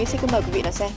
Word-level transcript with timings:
quý, 0.00 0.06
xin 0.06 0.20
mời 0.32 0.40
quý 0.40 0.50
vị 0.52 0.62
đón 0.62 0.72
xem. 0.72 0.90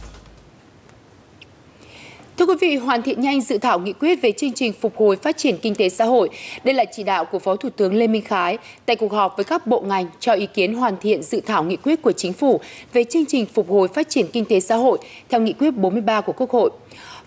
Thưa 2.37 2.45
quý 2.45 2.53
vị, 2.61 2.75
hoàn 2.75 3.01
thiện 3.01 3.21
nhanh 3.21 3.41
dự 3.41 3.57
thảo 3.57 3.79
nghị 3.79 3.93
quyết 3.93 4.21
về 4.21 4.31
chương 4.31 4.53
trình 4.53 4.73
phục 4.81 4.97
hồi 4.97 5.15
phát 5.15 5.37
triển 5.37 5.57
kinh 5.57 5.75
tế 5.75 5.89
xã 5.89 6.05
hội. 6.05 6.29
Đây 6.63 6.75
là 6.75 6.85
chỉ 6.85 7.03
đạo 7.03 7.25
của 7.25 7.39
Phó 7.39 7.55
Thủ 7.55 7.69
tướng 7.69 7.93
Lê 7.95 8.07
Minh 8.07 8.21
Khái 8.21 8.57
tại 8.85 8.95
cuộc 8.95 9.11
họp 9.11 9.37
với 9.37 9.43
các 9.43 9.67
bộ 9.67 9.81
ngành 9.81 10.05
cho 10.19 10.33
ý 10.33 10.45
kiến 10.45 10.73
hoàn 10.73 10.97
thiện 10.97 11.23
dự 11.23 11.41
thảo 11.41 11.63
nghị 11.63 11.75
quyết 11.75 12.01
của 12.01 12.11
Chính 12.11 12.33
phủ 12.33 12.59
về 12.93 13.03
chương 13.03 13.25
trình 13.25 13.45
phục 13.45 13.69
hồi 13.69 13.87
phát 13.87 14.09
triển 14.09 14.27
kinh 14.27 14.45
tế 14.45 14.59
xã 14.59 14.75
hội 14.75 14.97
theo 15.29 15.41
nghị 15.41 15.53
quyết 15.53 15.71
43 15.71 16.21
của 16.21 16.33
Quốc 16.33 16.49
hội. 16.51 16.69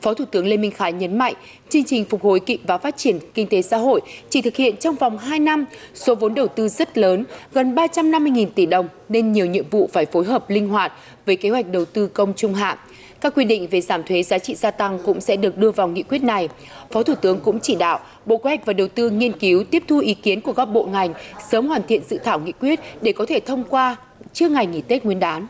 Phó 0.03 0.15
Thủ 0.15 0.25
tướng 0.25 0.47
Lê 0.47 0.57
Minh 0.57 0.71
Khái 0.71 0.93
nhấn 0.93 1.19
mạnh, 1.19 1.35
chương 1.69 1.85
trình 1.85 2.05
phục 2.05 2.23
hồi 2.23 2.41
kịp 2.41 2.61
và 2.67 2.79
phát 2.79 2.97
triển 2.97 3.19
kinh 3.35 3.47
tế 3.47 3.63
xã 3.63 3.77
hội 3.77 4.01
chỉ 4.31 4.43
thực 4.43 4.57
hiện 4.57 4.77
trong 4.77 4.95
vòng 4.95 5.19
2 5.19 5.39
năm, 5.39 5.65
số 5.95 6.15
vốn 6.15 6.35
đầu 6.35 6.49
tư 6.49 6.69
rất 6.69 6.99
lớn, 6.99 7.25
gần 7.53 7.75
350.000 7.75 8.47
tỷ 8.55 8.67
đồng, 8.67 8.89
nên 9.09 9.33
nhiều 9.33 9.47
nhiệm 9.47 9.69
vụ 9.71 9.89
phải 9.93 10.07
phối 10.07 10.25
hợp 10.25 10.51
linh 10.51 10.69
hoạt 10.69 10.93
với 11.27 11.37
kế 11.37 11.51
hoạch 11.51 11.67
đầu 11.73 11.85
tư 11.85 12.07
công 12.07 12.35
trung 12.35 12.55
hạn. 12.55 12.79
Các 13.21 13.35
quy 13.35 13.45
định 13.45 13.67
về 13.71 13.81
giảm 13.81 14.03
thuế 14.03 14.23
giá 14.23 14.39
trị 14.39 14.55
gia 14.55 14.71
tăng 14.71 14.99
cũng 15.05 15.21
sẽ 15.21 15.37
được 15.37 15.59
đưa 15.59 15.71
vào 15.71 15.89
nghị 15.89 16.03
quyết 16.03 16.23
này. 16.23 16.49
Phó 16.91 17.03
Thủ 17.03 17.15
tướng 17.15 17.41
cũng 17.41 17.61
chỉ 17.61 17.75
đạo 17.75 18.01
Bộ 18.27 18.37
Kế 18.37 18.43
hoạch 18.43 18.67
và 18.67 18.73
Đầu 18.73 18.89
tư 18.89 19.11
nghiên 19.11 19.33
cứu 19.33 19.65
tiếp 19.65 19.83
thu 19.89 19.99
ý 19.99 20.15
kiến 20.15 20.41
của 20.41 20.53
các 20.53 20.65
bộ 20.65 20.85
ngành, 20.85 21.13
sớm 21.51 21.67
hoàn 21.67 21.83
thiện 21.89 22.03
dự 22.09 22.19
thảo 22.25 22.41
nghị 22.41 22.53
quyết 22.53 22.81
để 23.01 23.13
có 23.13 23.27
thể 23.27 23.41
thông 23.41 23.65
qua 23.65 23.97
trước 24.33 24.51
ngày 24.51 24.67
nghỉ 24.67 24.81
Tết 24.81 25.05
Nguyên 25.05 25.21
đán. 25.21 25.47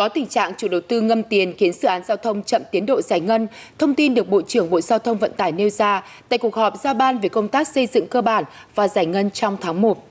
Có 0.00 0.08
tình 0.08 0.26
trạng 0.26 0.52
chủ 0.58 0.68
đầu 0.68 0.80
tư 0.80 1.00
ngâm 1.00 1.22
tiền 1.22 1.54
khiến 1.58 1.72
dự 1.72 1.88
án 1.88 2.02
giao 2.08 2.16
thông 2.16 2.42
chậm 2.42 2.62
tiến 2.72 2.86
độ 2.86 3.02
giải 3.02 3.20
ngân, 3.20 3.46
thông 3.78 3.94
tin 3.94 4.14
được 4.14 4.28
Bộ 4.28 4.42
trưởng 4.42 4.70
Bộ 4.70 4.80
Giao 4.80 4.98
thông 4.98 5.18
Vận 5.18 5.32
tải 5.32 5.52
nêu 5.52 5.70
ra 5.70 6.04
tại 6.28 6.38
cuộc 6.38 6.54
họp 6.54 6.74
giao 6.82 6.94
ban 6.94 7.18
về 7.18 7.28
công 7.28 7.48
tác 7.48 7.68
xây 7.68 7.86
dựng 7.86 8.06
cơ 8.06 8.22
bản 8.22 8.44
và 8.74 8.88
giải 8.88 9.06
ngân 9.06 9.30
trong 9.30 9.56
tháng 9.60 9.80
1. 9.80 10.08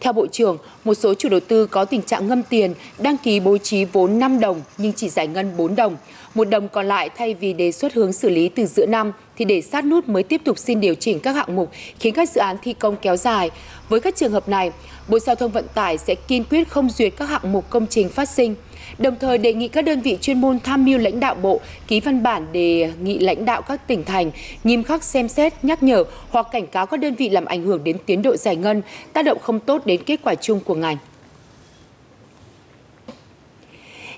Theo 0.00 0.12
Bộ 0.12 0.26
trưởng, 0.26 0.58
một 0.84 0.94
số 0.94 1.14
chủ 1.14 1.28
đầu 1.28 1.40
tư 1.40 1.66
có 1.66 1.84
tình 1.84 2.02
trạng 2.02 2.28
ngâm 2.28 2.42
tiền, 2.42 2.74
đăng 2.98 3.16
ký 3.16 3.40
bố 3.40 3.58
trí 3.58 3.84
vốn 3.84 4.18
5 4.18 4.40
đồng 4.40 4.60
nhưng 4.78 4.92
chỉ 4.92 5.08
giải 5.08 5.26
ngân 5.26 5.56
4 5.56 5.74
đồng. 5.74 5.96
Một 6.34 6.48
đồng 6.48 6.68
còn 6.68 6.88
lại 6.88 7.10
thay 7.16 7.34
vì 7.34 7.52
đề 7.52 7.72
xuất 7.72 7.94
hướng 7.94 8.12
xử 8.12 8.30
lý 8.30 8.48
từ 8.48 8.66
giữa 8.66 8.86
năm 8.86 9.12
thì 9.36 9.44
để 9.44 9.60
sát 9.60 9.84
nút 9.84 10.08
mới 10.08 10.22
tiếp 10.22 10.40
tục 10.44 10.58
xin 10.58 10.80
điều 10.80 10.94
chỉnh 10.94 11.20
các 11.20 11.32
hạng 11.32 11.56
mục 11.56 11.70
khiến 12.00 12.14
các 12.14 12.28
dự 12.28 12.40
án 12.40 12.56
thi 12.62 12.72
công 12.72 12.96
kéo 12.96 13.16
dài. 13.16 13.50
Với 13.88 14.00
các 14.00 14.16
trường 14.16 14.32
hợp 14.32 14.48
này, 14.48 14.72
Bộ 15.08 15.18
Giao 15.18 15.36
thông 15.36 15.52
Vận 15.52 15.66
tải 15.74 15.98
sẽ 15.98 16.14
kiên 16.14 16.44
quyết 16.44 16.68
không 16.68 16.90
duyệt 16.90 17.12
các 17.16 17.28
hạng 17.28 17.52
mục 17.52 17.70
công 17.70 17.86
trình 17.86 18.08
phát 18.08 18.28
sinh 18.28 18.54
đồng 18.98 19.16
thời 19.20 19.38
đề 19.38 19.52
nghị 19.52 19.68
các 19.68 19.84
đơn 19.84 20.00
vị 20.00 20.18
chuyên 20.20 20.40
môn 20.40 20.58
tham 20.64 20.84
mưu 20.84 20.98
lãnh 20.98 21.20
đạo 21.20 21.34
bộ 21.34 21.60
ký 21.86 22.00
văn 22.00 22.22
bản 22.22 22.46
đề 22.52 22.90
nghị 23.02 23.18
lãnh 23.18 23.44
đạo 23.44 23.62
các 23.62 23.88
tỉnh 23.88 24.04
thành 24.04 24.30
nghiêm 24.64 24.82
khắc 24.82 25.04
xem 25.04 25.28
xét, 25.28 25.52
nhắc 25.62 25.82
nhở 25.82 26.04
hoặc 26.30 26.46
cảnh 26.52 26.66
cáo 26.66 26.86
các 26.86 27.00
đơn 27.00 27.14
vị 27.14 27.28
làm 27.28 27.44
ảnh 27.44 27.62
hưởng 27.62 27.84
đến 27.84 27.96
tiến 28.06 28.22
độ 28.22 28.36
giải 28.36 28.56
ngân, 28.56 28.82
tác 29.12 29.22
động 29.22 29.38
không 29.38 29.60
tốt 29.60 29.86
đến 29.86 30.02
kết 30.06 30.20
quả 30.22 30.34
chung 30.34 30.60
của 30.60 30.74
ngành. 30.74 30.96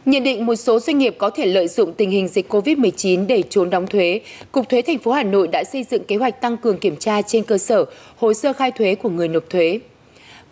Nhận 0.04 0.22
định 0.22 0.46
một 0.46 0.56
số 0.56 0.80
doanh 0.80 0.98
nghiệp 0.98 1.14
có 1.18 1.30
thể 1.30 1.46
lợi 1.46 1.68
dụng 1.68 1.92
tình 1.92 2.10
hình 2.10 2.28
dịch 2.28 2.52
COVID-19 2.52 3.26
để 3.26 3.42
trốn 3.50 3.70
đóng 3.70 3.86
thuế, 3.86 4.20
Cục 4.52 4.68
Thuế 4.68 4.82
thành 4.82 4.98
phố 4.98 5.12
Hà 5.12 5.22
Nội 5.22 5.48
đã 5.48 5.64
xây 5.64 5.84
dựng 5.90 6.04
kế 6.04 6.16
hoạch 6.16 6.40
tăng 6.40 6.56
cường 6.56 6.78
kiểm 6.78 6.96
tra 6.96 7.22
trên 7.22 7.42
cơ 7.42 7.58
sở 7.58 7.84
hồ 8.16 8.34
sơ 8.34 8.52
khai 8.52 8.70
thuế 8.70 8.94
của 8.94 9.08
người 9.08 9.28
nộp 9.28 9.50
thuế. 9.50 9.80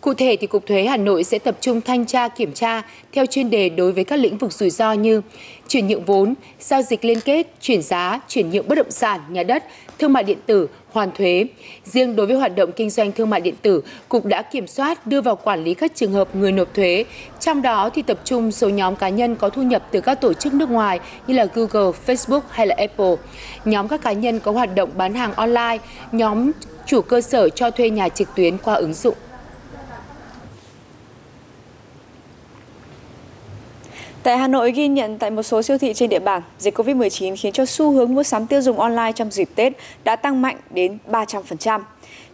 Cụ 0.03 0.13
thể 0.13 0.37
thì 0.39 0.47
Cục 0.47 0.65
Thuế 0.65 0.85
Hà 0.85 0.97
Nội 0.97 1.23
sẽ 1.23 1.39
tập 1.39 1.57
trung 1.61 1.81
thanh 1.81 2.05
tra 2.05 2.27
kiểm 2.27 2.53
tra 2.53 2.81
theo 3.11 3.25
chuyên 3.25 3.49
đề 3.49 3.69
đối 3.69 3.91
với 3.91 4.03
các 4.03 4.19
lĩnh 4.19 4.37
vực 4.37 4.53
rủi 4.53 4.69
ro 4.69 4.93
như 4.93 5.21
chuyển 5.67 5.87
nhượng 5.87 6.05
vốn, 6.05 6.33
giao 6.59 6.81
dịch 6.81 7.05
liên 7.05 7.19
kết, 7.21 7.47
chuyển 7.61 7.81
giá, 7.81 8.21
chuyển 8.27 8.49
nhượng 8.49 8.67
bất 8.67 8.75
động 8.75 8.91
sản, 8.91 9.21
nhà 9.29 9.43
đất, 9.43 9.63
thương 9.99 10.13
mại 10.13 10.23
điện 10.23 10.37
tử, 10.45 10.67
hoàn 10.91 11.11
thuế. 11.11 11.45
Riêng 11.85 12.15
đối 12.15 12.25
với 12.25 12.35
hoạt 12.35 12.55
động 12.55 12.71
kinh 12.75 12.89
doanh 12.89 13.11
thương 13.11 13.29
mại 13.29 13.41
điện 13.41 13.55
tử, 13.61 13.83
Cục 14.09 14.25
đã 14.25 14.41
kiểm 14.41 14.67
soát 14.67 15.07
đưa 15.07 15.21
vào 15.21 15.35
quản 15.35 15.63
lý 15.63 15.73
các 15.73 15.91
trường 15.95 16.11
hợp 16.11 16.35
người 16.35 16.51
nộp 16.51 16.73
thuế. 16.73 17.05
Trong 17.39 17.61
đó 17.61 17.89
thì 17.93 18.01
tập 18.01 18.19
trung 18.25 18.51
số 18.51 18.69
nhóm 18.69 18.95
cá 18.95 19.09
nhân 19.09 19.35
có 19.35 19.49
thu 19.49 19.61
nhập 19.63 19.87
từ 19.91 20.01
các 20.01 20.21
tổ 20.21 20.33
chức 20.33 20.53
nước 20.53 20.69
ngoài 20.69 20.99
như 21.27 21.33
là 21.33 21.47
Google, 21.53 21.91
Facebook 22.05 22.41
hay 22.49 22.67
là 22.67 22.75
Apple. 22.77 23.15
Nhóm 23.65 23.87
các 23.87 24.01
cá 24.01 24.11
nhân 24.11 24.39
có 24.39 24.51
hoạt 24.51 24.75
động 24.75 24.89
bán 24.97 25.13
hàng 25.13 25.33
online, 25.33 25.77
nhóm 26.11 26.51
chủ 26.85 27.01
cơ 27.01 27.21
sở 27.21 27.49
cho 27.49 27.71
thuê 27.71 27.89
nhà 27.89 28.09
trực 28.09 28.35
tuyến 28.35 28.57
qua 28.57 28.73
ứng 28.73 28.93
dụng. 28.93 29.15
Tại 34.23 34.37
Hà 34.37 34.47
Nội 34.47 34.71
ghi 34.71 34.87
nhận 34.87 35.17
tại 35.17 35.31
một 35.31 35.43
số 35.43 35.61
siêu 35.61 35.77
thị 35.77 35.93
trên 35.93 36.09
địa 36.09 36.19
bàn, 36.19 36.41
dịch 36.59 36.79
Covid-19 36.79 37.35
khiến 37.39 37.53
cho 37.53 37.65
xu 37.65 37.91
hướng 37.91 38.15
mua 38.15 38.23
sắm 38.23 38.47
tiêu 38.47 38.61
dùng 38.61 38.79
online 38.79 39.11
trong 39.11 39.31
dịp 39.31 39.49
Tết 39.55 39.73
đã 40.03 40.15
tăng 40.15 40.41
mạnh 40.41 40.57
đến 40.69 40.97
300%. 41.11 41.81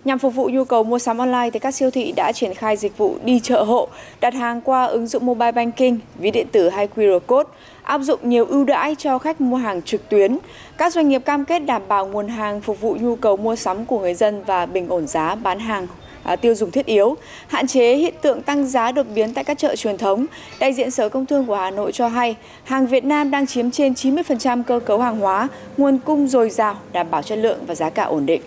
Nhằm 0.05 0.19
phục 0.19 0.35
vụ 0.35 0.49
nhu 0.49 0.63
cầu 0.63 0.83
mua 0.83 0.99
sắm 0.99 1.17
online 1.17 1.49
thì 1.53 1.59
các 1.59 1.71
siêu 1.71 1.91
thị 1.91 2.13
đã 2.15 2.31
triển 2.31 2.53
khai 2.53 2.77
dịch 2.77 2.97
vụ 2.97 3.15
đi 3.23 3.39
chợ 3.39 3.63
hộ, 3.63 3.87
đặt 4.21 4.33
hàng 4.33 4.61
qua 4.61 4.85
ứng 4.85 5.07
dụng 5.07 5.25
mobile 5.25 5.51
banking, 5.51 5.97
ví 6.19 6.31
điện 6.31 6.47
tử 6.51 6.69
hay 6.69 6.87
QR 6.95 7.19
code, 7.19 7.49
áp 7.83 8.01
dụng 8.01 8.19
nhiều 8.23 8.45
ưu 8.45 8.63
đãi 8.63 8.95
cho 8.95 9.19
khách 9.19 9.41
mua 9.41 9.57
hàng 9.57 9.81
trực 9.81 10.09
tuyến. 10.09 10.37
Các 10.77 10.93
doanh 10.93 11.09
nghiệp 11.09 11.25
cam 11.25 11.45
kết 11.45 11.59
đảm 11.59 11.81
bảo 11.87 12.07
nguồn 12.07 12.27
hàng 12.27 12.61
phục 12.61 12.81
vụ 12.81 12.97
nhu 12.99 13.15
cầu 13.15 13.37
mua 13.37 13.55
sắm 13.55 13.85
của 13.85 13.99
người 13.99 14.13
dân 14.13 14.43
và 14.43 14.65
bình 14.65 14.87
ổn 14.89 15.07
giá 15.07 15.35
bán 15.35 15.59
hàng 15.59 15.87
À, 16.29 16.35
tiêu 16.35 16.55
dùng 16.55 16.71
thiết 16.71 16.85
yếu, 16.85 17.17
hạn 17.47 17.67
chế 17.67 17.95
hiện 17.95 18.13
tượng 18.21 18.41
tăng 18.41 18.67
giá 18.67 18.91
đột 18.91 19.05
biến 19.15 19.33
tại 19.33 19.43
các 19.43 19.57
chợ 19.57 19.75
truyền 19.75 19.97
thống. 19.97 20.25
Đại 20.59 20.73
diện 20.73 20.91
Sở 20.91 21.09
Công 21.09 21.25
Thương 21.25 21.45
của 21.45 21.55
Hà 21.55 21.71
Nội 21.71 21.91
cho 21.91 22.07
hay, 22.07 22.35
hàng 22.63 22.87
Việt 22.87 23.03
Nam 23.03 23.31
đang 23.31 23.47
chiếm 23.47 23.71
trên 23.71 23.93
90% 23.93 24.63
cơ 24.63 24.79
cấu 24.79 24.99
hàng 24.99 25.19
hóa, 25.19 25.47
nguồn 25.77 25.97
cung 25.97 26.27
dồi 26.27 26.49
dào, 26.49 26.75
đảm 26.91 27.07
bảo 27.11 27.21
chất 27.21 27.37
lượng 27.37 27.59
và 27.67 27.75
giá 27.75 27.89
cả 27.89 28.03
ổn 28.03 28.25
định. 28.25 28.41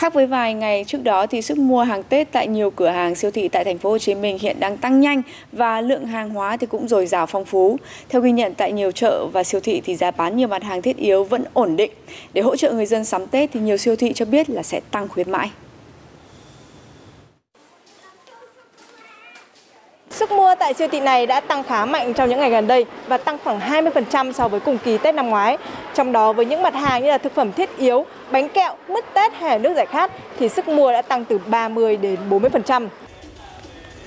Khác 0.00 0.14
với 0.14 0.26
vài 0.26 0.54
ngày 0.54 0.84
trước 0.86 1.02
đó 1.02 1.26
thì 1.26 1.42
sức 1.42 1.58
mua 1.58 1.82
hàng 1.82 2.02
Tết 2.02 2.32
tại 2.32 2.48
nhiều 2.48 2.70
cửa 2.70 2.88
hàng 2.88 3.14
siêu 3.14 3.30
thị 3.30 3.48
tại 3.48 3.64
thành 3.64 3.78
phố 3.78 3.90
Hồ 3.90 3.98
Chí 3.98 4.14
Minh 4.14 4.38
hiện 4.40 4.60
đang 4.60 4.76
tăng 4.76 5.00
nhanh 5.00 5.22
và 5.52 5.80
lượng 5.80 6.06
hàng 6.06 6.30
hóa 6.30 6.56
thì 6.56 6.66
cũng 6.66 6.88
dồi 6.88 7.06
dào 7.06 7.26
phong 7.26 7.44
phú. 7.44 7.76
Theo 8.08 8.22
ghi 8.22 8.32
nhận 8.32 8.54
tại 8.54 8.72
nhiều 8.72 8.90
chợ 8.90 9.26
và 9.32 9.44
siêu 9.44 9.60
thị 9.60 9.82
thì 9.84 9.96
giá 9.96 10.10
bán 10.10 10.36
nhiều 10.36 10.48
mặt 10.48 10.62
hàng 10.62 10.82
thiết 10.82 10.96
yếu 10.96 11.24
vẫn 11.24 11.44
ổn 11.52 11.76
định. 11.76 11.90
Để 12.32 12.42
hỗ 12.42 12.56
trợ 12.56 12.72
người 12.72 12.86
dân 12.86 13.04
sắm 13.04 13.26
Tết 13.26 13.50
thì 13.52 13.60
nhiều 13.60 13.76
siêu 13.76 13.96
thị 13.96 14.12
cho 14.12 14.24
biết 14.24 14.50
là 14.50 14.62
sẽ 14.62 14.80
tăng 14.90 15.08
khuyến 15.08 15.30
mãi. 15.30 15.50
Sức 20.20 20.32
mua 20.32 20.54
tại 20.58 20.74
siêu 20.74 20.88
thị 20.92 21.00
này 21.00 21.26
đã 21.26 21.40
tăng 21.40 21.64
khá 21.64 21.84
mạnh 21.84 22.14
trong 22.14 22.28
những 22.28 22.40
ngày 22.40 22.50
gần 22.50 22.66
đây 22.66 22.84
và 23.06 23.16
tăng 23.16 23.38
khoảng 23.44 23.60
20% 23.60 24.32
so 24.32 24.48
với 24.48 24.60
cùng 24.60 24.78
kỳ 24.84 24.98
Tết 24.98 25.14
năm 25.14 25.28
ngoái. 25.28 25.58
Trong 25.94 26.12
đó 26.12 26.32
với 26.32 26.44
những 26.44 26.62
mặt 26.62 26.74
hàng 26.74 27.02
như 27.02 27.08
là 27.08 27.18
thực 27.18 27.34
phẩm 27.34 27.52
thiết 27.52 27.78
yếu, 27.78 28.06
bánh 28.30 28.48
kẹo, 28.48 28.74
mứt 28.88 29.04
Tết 29.14 29.32
hay 29.32 29.58
nước 29.58 29.72
giải 29.76 29.86
khát 29.86 30.12
thì 30.38 30.48
sức 30.48 30.68
mua 30.68 30.92
đã 30.92 31.02
tăng 31.02 31.24
từ 31.24 31.38
30 31.46 31.96
đến 31.96 32.16
40%. 32.30 32.88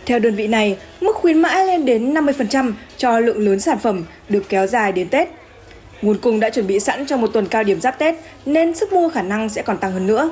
Theo 0.06 0.20
đơn 0.20 0.36
vị 0.36 0.48
này, 0.48 0.78
mức 1.02 1.16
khuyến 1.16 1.40
mãi 1.40 1.66
lên 1.66 1.86
đến 1.86 2.14
50% 2.14 2.74
cho 2.98 3.20
lượng 3.20 3.46
lớn 3.46 3.60
sản 3.60 3.78
phẩm 3.80 4.06
được 4.30 4.44
kéo 4.50 4.68
dài 4.68 4.92
đến 4.92 5.10
Tết. 5.10 5.30
Nguồn 6.02 6.18
cung 6.18 6.40
đã 6.40 6.50
chuẩn 6.50 6.68
bị 6.68 6.80
sẵn 6.80 7.06
cho 7.06 7.18
một 7.18 7.28
tuần 7.28 7.48
cao 7.48 7.64
điểm 7.64 7.82
giáp 7.82 8.00
Tết 8.00 8.16
nên 8.46 8.76
sức 8.76 8.94
mua 8.94 9.10
khả 9.10 9.22
năng 9.22 9.50
sẽ 9.50 9.62
còn 9.62 9.78
tăng 9.78 9.92
hơn 9.92 10.08
nữa. 10.08 10.30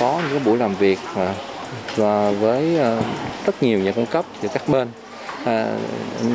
Có 0.00 0.20
những 0.30 0.44
buổi 0.44 0.58
làm 0.58 0.74
việc 0.74 0.98
và 1.96 2.30
với 2.30 2.76
ờ, 2.76 3.02
rất 3.46 3.62
nhiều 3.62 3.78
nhà 3.78 3.92
cung 3.92 4.06
cấp 4.06 4.24
từ 4.42 4.48
các 4.48 4.68
bên 4.68 4.88
À, 5.46 5.66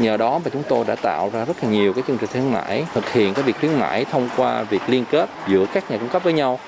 nhờ 0.02 0.18
đó 0.18 0.42
mà 0.46 0.50
chúng 0.54 0.64
tôi 0.70 0.86
đã 0.86 0.96
tạo 0.96 1.30
ra 1.34 1.46
rất 1.46 1.64
là 1.64 1.70
nhiều 1.70 1.94
cái 1.94 2.04
chương 2.08 2.18
trình 2.18 2.30
khuyến 2.30 2.52
mãi 2.52 2.86
thực 2.94 3.14
hiện 3.14 3.34
cái 3.34 3.44
việc 3.44 3.56
khuyến 3.60 3.80
mãi 3.80 4.06
thông 4.12 4.30
qua 4.38 4.64
việc 4.64 4.82
liên 4.88 5.06
kết 5.12 5.30
giữa 5.48 5.66
các 5.74 5.92
nhà 5.92 5.98
cung 5.98 6.10
cấp 6.10 6.24
với 6.24 6.34
nhau 6.34 6.60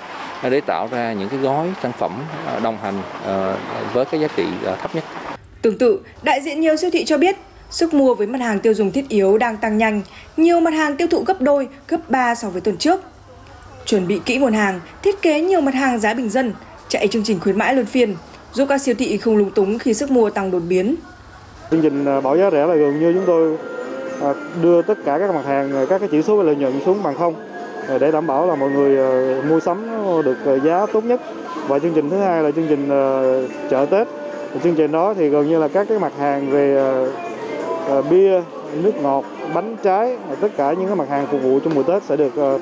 à, 0.41 0.49
để 0.49 0.61
tạo 0.61 0.87
ra 0.91 1.13
những 1.13 1.29
cái 1.29 1.39
gói 1.39 1.67
sản 1.83 1.91
phẩm 1.99 2.23
à, 2.47 2.59
đồng 2.59 2.77
hành 2.77 3.01
ờ, 3.25 3.57
với 3.93 4.05
cái 4.05 4.19
giá 4.21 4.27
trị 4.35 4.45
ờ, 4.63 4.75
thấp 4.75 4.95
nhất. 4.95 5.03
Tương 5.61 5.77
tự, 5.77 5.99
đại 6.23 6.41
diện 6.41 6.61
nhiều 6.61 6.75
siêu 6.75 6.89
thị 6.93 7.05
cho 7.05 7.17
biết 7.17 7.35
sức 7.69 7.93
mua 7.93 8.15
với 8.15 8.27
mặt 8.27 8.41
hàng 8.41 8.59
tiêu 8.59 8.73
dùng 8.73 8.91
thiết 8.91 9.09
yếu 9.09 9.37
đang 9.37 9.57
tăng 9.57 9.77
nhanh, 9.77 10.01
nhiều 10.37 10.59
mặt 10.59 10.73
hàng 10.73 10.97
tiêu 10.97 11.07
thụ 11.07 11.23
gấp 11.23 11.41
đôi, 11.41 11.67
gấp 11.87 12.09
3 12.09 12.35
so 12.35 12.49
với 12.49 12.61
tuần 12.61 12.77
trước. 12.77 13.01
Chuẩn 13.85 14.07
bị 14.07 14.19
kỹ 14.25 14.37
nguồn 14.37 14.53
hàng, 14.53 14.79
thiết 15.03 15.21
kế 15.21 15.41
nhiều 15.41 15.61
mặt 15.61 15.73
hàng 15.73 15.99
giá 15.99 16.13
bình 16.13 16.29
dân, 16.29 16.53
chạy 16.89 17.07
chương 17.07 17.23
trình 17.23 17.39
khuyến 17.39 17.57
mãi 17.57 17.73
luân 17.73 17.85
phiên, 17.85 18.15
giúp 18.53 18.65
các 18.69 18.81
siêu 18.81 18.95
thị 18.97 19.17
không 19.17 19.37
lúng 19.37 19.51
túng 19.51 19.79
khi 19.79 19.93
sức 19.93 20.11
mua 20.11 20.29
tăng 20.29 20.51
đột 20.51 20.61
biến. 20.69 20.95
Chương 21.71 21.81
trình 21.81 22.05
à, 22.05 22.21
bảo 22.21 22.37
giá 22.37 22.51
rẻ 22.51 22.65
là 22.65 22.75
gần 22.75 22.99
như 22.99 23.13
chúng 23.13 23.23
tôi 23.25 23.57
à, 24.21 24.33
đưa 24.61 24.81
tất 24.81 24.97
cả 25.05 25.17
các 25.19 25.35
mặt 25.35 25.45
hàng, 25.45 25.75
à, 25.75 25.85
các 25.89 25.99
cái 25.99 26.09
chỉ 26.11 26.21
số 26.21 26.37
về 26.37 26.43
lợi 26.43 26.55
nhuận 26.55 26.73
xuống 26.85 27.03
bằng 27.03 27.15
không 27.15 27.33
để 27.99 28.11
đảm 28.11 28.27
bảo 28.27 28.47
là 28.47 28.55
mọi 28.55 28.69
người 28.69 28.97
mua 29.41 29.59
sắm 29.59 29.87
được 30.25 30.37
giá 30.63 30.85
tốt 30.93 31.03
nhất. 31.05 31.21
Và 31.67 31.79
chương 31.79 31.93
trình 31.95 32.09
thứ 32.09 32.17
hai 32.17 32.43
là 32.43 32.51
chương 32.51 32.67
trình 32.69 32.89
chợ 33.69 33.85
Tết. 33.89 34.07
Chương 34.63 34.75
trình 34.75 34.91
đó 34.91 35.13
thì 35.13 35.29
gần 35.29 35.49
như 35.49 35.59
là 35.59 35.67
các 35.67 35.87
cái 35.89 35.99
mặt 35.99 36.13
hàng 36.17 36.49
về 36.51 36.93
bia, 38.09 38.41
nước 38.83 38.91
ngọt, 39.01 39.23
bánh 39.53 39.75
trái, 39.83 40.17
tất 40.39 40.47
cả 40.57 40.73
những 40.73 40.87
cái 40.87 40.95
mặt 40.95 41.09
hàng 41.09 41.27
phục 41.31 41.43
vụ 41.43 41.59
trong 41.59 41.75
mùa 41.75 41.83
Tết 41.83 42.03
sẽ 42.03 42.15
được 42.15 42.59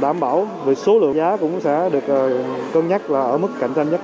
đảm 0.00 0.20
bảo 0.20 0.48
về 0.66 0.74
số 0.74 0.98
lượng 0.98 1.14
giá 1.14 1.36
cũng 1.36 1.60
sẽ 1.60 1.90
được 1.92 2.34
cân 2.74 2.88
nhắc 2.88 3.10
là 3.10 3.22
ở 3.22 3.38
mức 3.38 3.48
cạnh 3.60 3.74
tranh 3.74 3.90
nhất. 3.90 4.00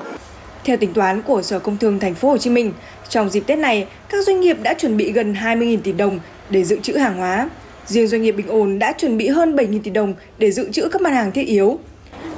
Theo 0.69 0.77
tính 0.77 0.95
toán 0.95 1.23
của 1.23 1.43
Sở 1.43 1.59
Công 1.59 1.77
Thương 1.77 1.99
Thành 1.99 2.15
phố 2.15 2.29
Hồ 2.29 2.39
Chí 2.39 2.51
Minh, 2.51 2.73
trong 3.09 3.29
dịp 3.29 3.41
Tết 3.41 3.59
này, 3.59 3.87
các 4.09 4.25
doanh 4.25 4.41
nghiệp 4.41 4.57
đã 4.63 4.75
chuẩn 4.75 4.97
bị 4.97 5.13
gần 5.13 5.35
20.000 5.35 5.79
tỷ 5.85 5.93
đồng 5.93 6.21
để 6.51 6.65
dự 6.65 6.81
trữ 6.81 6.97
hàng 6.97 7.17
hóa. 7.17 7.51
Riêng 7.87 8.07
doanh 8.07 8.23
nghiệp 8.23 8.33
bình 8.33 8.47
ổn 8.49 8.79
đã 8.79 8.93
chuẩn 8.93 9.19
bị 9.19 9.29
hơn 9.29 9.57
7.000 9.57 9.81
tỷ 9.83 9.91
đồng 9.91 10.15
để 10.39 10.51
dự 10.51 10.71
trữ 10.71 10.89
các 10.89 11.03
mặt 11.03 11.11
hàng 11.11 11.33
thiết 11.33 11.47
yếu. 11.47 11.79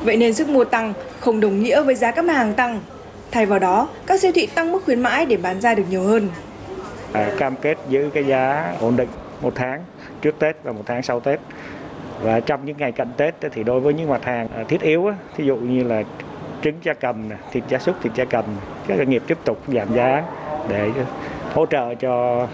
Vậy 0.03 0.17
nên 0.17 0.35
sức 0.35 0.49
mua 0.49 0.65
tăng 0.65 0.93
không 1.21 1.41
đồng 1.41 1.63
nghĩa 1.63 1.83
với 1.83 1.95
giá 1.95 2.11
các 2.11 2.25
mặt 2.25 2.33
hàng 2.33 2.55
tăng. 2.55 2.81
Thay 3.31 3.47
vào 3.47 3.59
đó, 3.59 3.89
các 4.07 4.21
siêu 4.21 4.33
thị 4.35 4.47
tăng 4.47 4.73
mức 4.73 4.85
khuyến 4.85 5.01
mãi 5.01 5.27
để 5.27 5.37
bán 5.37 5.61
ra 5.61 5.75
được 5.75 5.85
nhiều 5.91 6.03
hơn. 6.03 6.29
À, 7.13 7.33
cam 7.39 7.57
kết 7.57 7.79
giữ 7.89 8.11
cái 8.15 8.25
giá 8.25 8.75
ổn 8.81 8.97
định 8.97 9.09
một 9.41 9.53
tháng 9.55 9.85
trước 10.23 10.39
Tết 10.39 10.57
và 10.63 10.73
một 10.73 10.83
tháng 10.87 11.03
sau 11.03 11.21
Tết. 11.21 11.41
Và 12.23 12.41
trong 12.41 12.67
những 12.67 12.77
ngày 12.79 12.93
cận 12.93 13.09
Tết 13.17 13.35
thì 13.53 13.63
đối 13.63 13.81
với 13.81 13.95
những 13.95 14.09
mặt 14.09 14.25
hàng 14.25 14.49
à, 14.57 14.65
thiết 14.69 14.81
yếu, 14.81 15.11
thí 15.37 15.45
dụ 15.45 15.57
như 15.57 15.83
là 15.83 16.03
trứng 16.63 16.75
gia 16.83 16.95
cầm, 16.95 17.29
thịt 17.53 17.65
gia 17.69 17.79
súc, 17.79 18.03
thịt 18.03 18.13
gia 18.15 18.25
cầm, 18.25 18.45
các 18.87 18.99
doanh 18.99 19.11
nghiệp 19.11 19.23
tiếp 19.27 19.39
tục 19.45 19.63
giảm 19.69 19.95
giá 19.95 20.23
để 20.69 20.91
hỗ 21.55 21.67
trợ 21.67 21.95
cho 21.95 22.47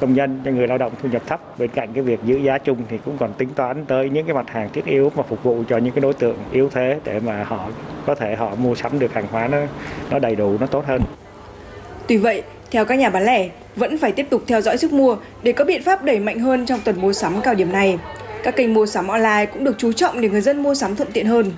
công 0.00 0.14
nhân 0.14 0.40
cho 0.44 0.50
người 0.50 0.66
lao 0.66 0.78
động 0.78 0.92
thu 1.02 1.08
nhập 1.08 1.22
thấp 1.26 1.58
bên 1.58 1.70
cạnh 1.70 1.92
cái 1.94 2.04
việc 2.04 2.20
giữ 2.24 2.36
giá 2.36 2.58
chung 2.58 2.78
thì 2.88 2.98
cũng 3.04 3.16
còn 3.18 3.32
tính 3.32 3.48
toán 3.54 3.84
tới 3.84 4.10
những 4.10 4.26
cái 4.26 4.34
mặt 4.34 4.50
hàng 4.50 4.68
thiết 4.72 4.84
yếu 4.84 5.12
mà 5.16 5.22
phục 5.22 5.42
vụ 5.42 5.62
cho 5.68 5.78
những 5.78 5.94
cái 5.94 6.00
đối 6.00 6.12
tượng 6.12 6.36
yếu 6.52 6.70
thế 6.70 7.00
để 7.04 7.20
mà 7.20 7.44
họ 7.44 7.68
có 8.06 8.14
thể 8.14 8.36
họ 8.36 8.54
mua 8.54 8.74
sắm 8.74 8.98
được 8.98 9.12
hàng 9.12 9.26
hóa 9.30 9.48
nó 9.48 9.58
nó 10.10 10.18
đầy 10.18 10.36
đủ 10.36 10.56
nó 10.60 10.66
tốt 10.66 10.84
hơn. 10.86 11.00
Tuy 12.06 12.16
vậy, 12.16 12.42
theo 12.70 12.84
các 12.84 12.94
nhà 12.94 13.10
bán 13.10 13.24
lẻ, 13.24 13.48
vẫn 13.76 13.98
phải 13.98 14.12
tiếp 14.12 14.26
tục 14.30 14.42
theo 14.46 14.60
dõi 14.60 14.78
sức 14.78 14.92
mua 14.92 15.16
để 15.42 15.52
có 15.52 15.64
biện 15.64 15.82
pháp 15.82 16.02
đẩy 16.02 16.18
mạnh 16.18 16.38
hơn 16.38 16.66
trong 16.66 16.80
tuần 16.84 17.00
mua 17.00 17.12
sắm 17.12 17.40
cao 17.42 17.54
điểm 17.54 17.72
này. 17.72 17.98
Các 18.42 18.56
kênh 18.56 18.74
mua 18.74 18.86
sắm 18.86 19.08
online 19.08 19.46
cũng 19.46 19.64
được 19.64 19.74
chú 19.78 19.92
trọng 19.92 20.20
để 20.20 20.28
người 20.28 20.40
dân 20.40 20.62
mua 20.62 20.74
sắm 20.74 20.96
thuận 20.96 21.12
tiện 21.12 21.26
hơn. 21.26 21.52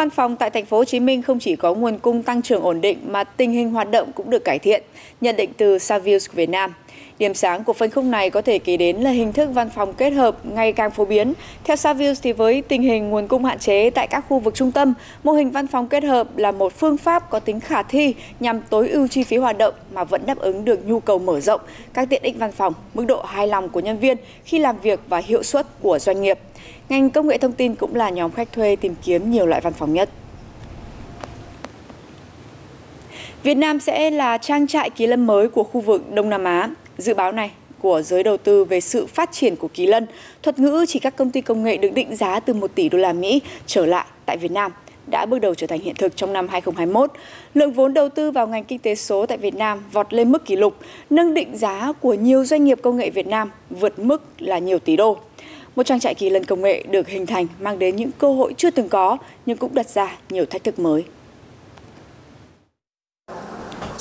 Văn 0.00 0.10
phòng 0.10 0.36
tại 0.36 0.50
thành 0.50 0.66
phố 0.66 0.76
Hồ 0.76 0.84
Chí 0.84 1.00
Minh 1.00 1.22
không 1.22 1.38
chỉ 1.38 1.56
có 1.56 1.74
nguồn 1.74 1.98
cung 1.98 2.22
tăng 2.22 2.42
trưởng 2.42 2.62
ổn 2.62 2.80
định 2.80 2.98
mà 3.06 3.24
tình 3.24 3.50
hình 3.50 3.70
hoạt 3.70 3.90
động 3.90 4.12
cũng 4.14 4.30
được 4.30 4.44
cải 4.44 4.58
thiện, 4.58 4.82
nhận 5.20 5.36
định 5.36 5.50
từ 5.56 5.78
Savills 5.78 6.30
Việt 6.32 6.48
Nam. 6.48 6.72
Điểm 7.20 7.34
sáng 7.34 7.64
của 7.64 7.72
phân 7.72 7.90
khúc 7.90 8.04
này 8.04 8.30
có 8.30 8.42
thể 8.42 8.58
kể 8.58 8.76
đến 8.76 8.96
là 8.96 9.10
hình 9.10 9.32
thức 9.32 9.50
văn 9.52 9.70
phòng 9.70 9.92
kết 9.94 10.10
hợp 10.10 10.46
ngày 10.46 10.72
càng 10.72 10.90
phổ 10.90 11.04
biến. 11.04 11.32
Theo 11.64 11.76
Savills 11.76 12.22
thì 12.22 12.32
với 12.32 12.62
tình 12.62 12.82
hình 12.82 13.10
nguồn 13.10 13.28
cung 13.28 13.44
hạn 13.44 13.58
chế 13.58 13.90
tại 13.90 14.06
các 14.06 14.24
khu 14.28 14.38
vực 14.38 14.54
trung 14.54 14.72
tâm, 14.72 14.94
mô 15.24 15.32
hình 15.32 15.50
văn 15.50 15.66
phòng 15.66 15.88
kết 15.88 16.04
hợp 16.04 16.36
là 16.36 16.52
một 16.52 16.72
phương 16.78 16.96
pháp 16.96 17.30
có 17.30 17.40
tính 17.40 17.60
khả 17.60 17.82
thi 17.82 18.14
nhằm 18.40 18.60
tối 18.70 18.88
ưu 18.88 19.08
chi 19.08 19.24
phí 19.24 19.36
hoạt 19.36 19.58
động 19.58 19.74
mà 19.92 20.04
vẫn 20.04 20.26
đáp 20.26 20.38
ứng 20.38 20.64
được 20.64 20.88
nhu 20.88 21.00
cầu 21.00 21.18
mở 21.18 21.40
rộng 21.40 21.60
các 21.94 22.08
tiện 22.10 22.22
ích 22.22 22.36
văn 22.38 22.52
phòng, 22.52 22.74
mức 22.94 23.04
độ 23.04 23.22
hài 23.22 23.46
lòng 23.46 23.68
của 23.68 23.80
nhân 23.80 23.98
viên 23.98 24.16
khi 24.44 24.58
làm 24.58 24.78
việc 24.82 25.00
và 25.08 25.18
hiệu 25.18 25.42
suất 25.42 25.66
của 25.80 25.98
doanh 25.98 26.20
nghiệp. 26.20 26.38
Ngành 26.88 27.10
công 27.10 27.28
nghệ 27.28 27.38
thông 27.38 27.52
tin 27.52 27.74
cũng 27.74 27.94
là 27.94 28.10
nhóm 28.10 28.30
khách 28.30 28.52
thuê 28.52 28.76
tìm 28.76 28.94
kiếm 29.04 29.30
nhiều 29.30 29.46
loại 29.46 29.60
văn 29.60 29.72
phòng 29.72 29.92
nhất. 29.92 30.08
Việt 33.42 33.54
Nam 33.54 33.80
sẽ 33.80 34.10
là 34.10 34.38
trang 34.38 34.66
trại 34.66 34.90
kỳ 34.90 35.06
lân 35.06 35.26
mới 35.26 35.48
của 35.48 35.64
khu 35.64 35.80
vực 35.80 36.12
Đông 36.12 36.30
Nam 36.30 36.44
Á. 36.44 36.68
Dự 37.00 37.14
báo 37.14 37.32
này 37.32 37.50
của 37.78 38.02
giới 38.02 38.22
đầu 38.22 38.36
tư 38.36 38.64
về 38.64 38.80
sự 38.80 39.06
phát 39.06 39.32
triển 39.32 39.56
của 39.56 39.68
kỳ 39.68 39.86
lân, 39.86 40.06
thuật 40.42 40.58
ngữ 40.58 40.84
chỉ 40.88 40.98
các 40.98 41.16
công 41.16 41.30
ty 41.30 41.40
công 41.40 41.64
nghệ 41.64 41.76
được 41.76 41.92
định 41.94 42.16
giá 42.16 42.40
từ 42.40 42.54
1 42.54 42.74
tỷ 42.74 42.88
đô 42.88 42.98
la 42.98 43.12
Mỹ 43.12 43.40
trở 43.66 43.86
lại 43.86 44.04
tại 44.26 44.36
Việt 44.36 44.50
Nam 44.50 44.72
đã 45.06 45.26
bước 45.26 45.38
đầu 45.38 45.54
trở 45.54 45.66
thành 45.66 45.80
hiện 45.80 45.94
thực 45.94 46.16
trong 46.16 46.32
năm 46.32 46.48
2021. 46.48 47.12
Lượng 47.54 47.72
vốn 47.72 47.94
đầu 47.94 48.08
tư 48.08 48.30
vào 48.30 48.46
ngành 48.46 48.64
kinh 48.64 48.78
tế 48.78 48.94
số 48.94 49.26
tại 49.26 49.38
Việt 49.38 49.54
Nam 49.54 49.82
vọt 49.92 50.12
lên 50.12 50.32
mức 50.32 50.44
kỷ 50.44 50.56
lục, 50.56 50.76
nâng 51.10 51.34
định 51.34 51.56
giá 51.56 51.92
của 52.00 52.14
nhiều 52.14 52.44
doanh 52.44 52.64
nghiệp 52.64 52.78
công 52.82 52.96
nghệ 52.96 53.10
Việt 53.10 53.26
Nam 53.26 53.50
vượt 53.70 53.98
mức 53.98 54.22
là 54.38 54.58
nhiều 54.58 54.78
tỷ 54.78 54.96
đô. 54.96 55.16
Một 55.76 55.82
trang 55.82 56.00
trại 56.00 56.14
kỳ 56.14 56.30
lân 56.30 56.44
công 56.44 56.62
nghệ 56.62 56.84
được 56.90 57.08
hình 57.08 57.26
thành 57.26 57.46
mang 57.60 57.78
đến 57.78 57.96
những 57.96 58.10
cơ 58.18 58.32
hội 58.32 58.54
chưa 58.56 58.70
từng 58.70 58.88
có 58.88 59.18
nhưng 59.46 59.56
cũng 59.56 59.74
đặt 59.74 59.88
ra 59.88 60.16
nhiều 60.30 60.44
thách 60.46 60.64
thức 60.64 60.78
mới. 60.78 61.04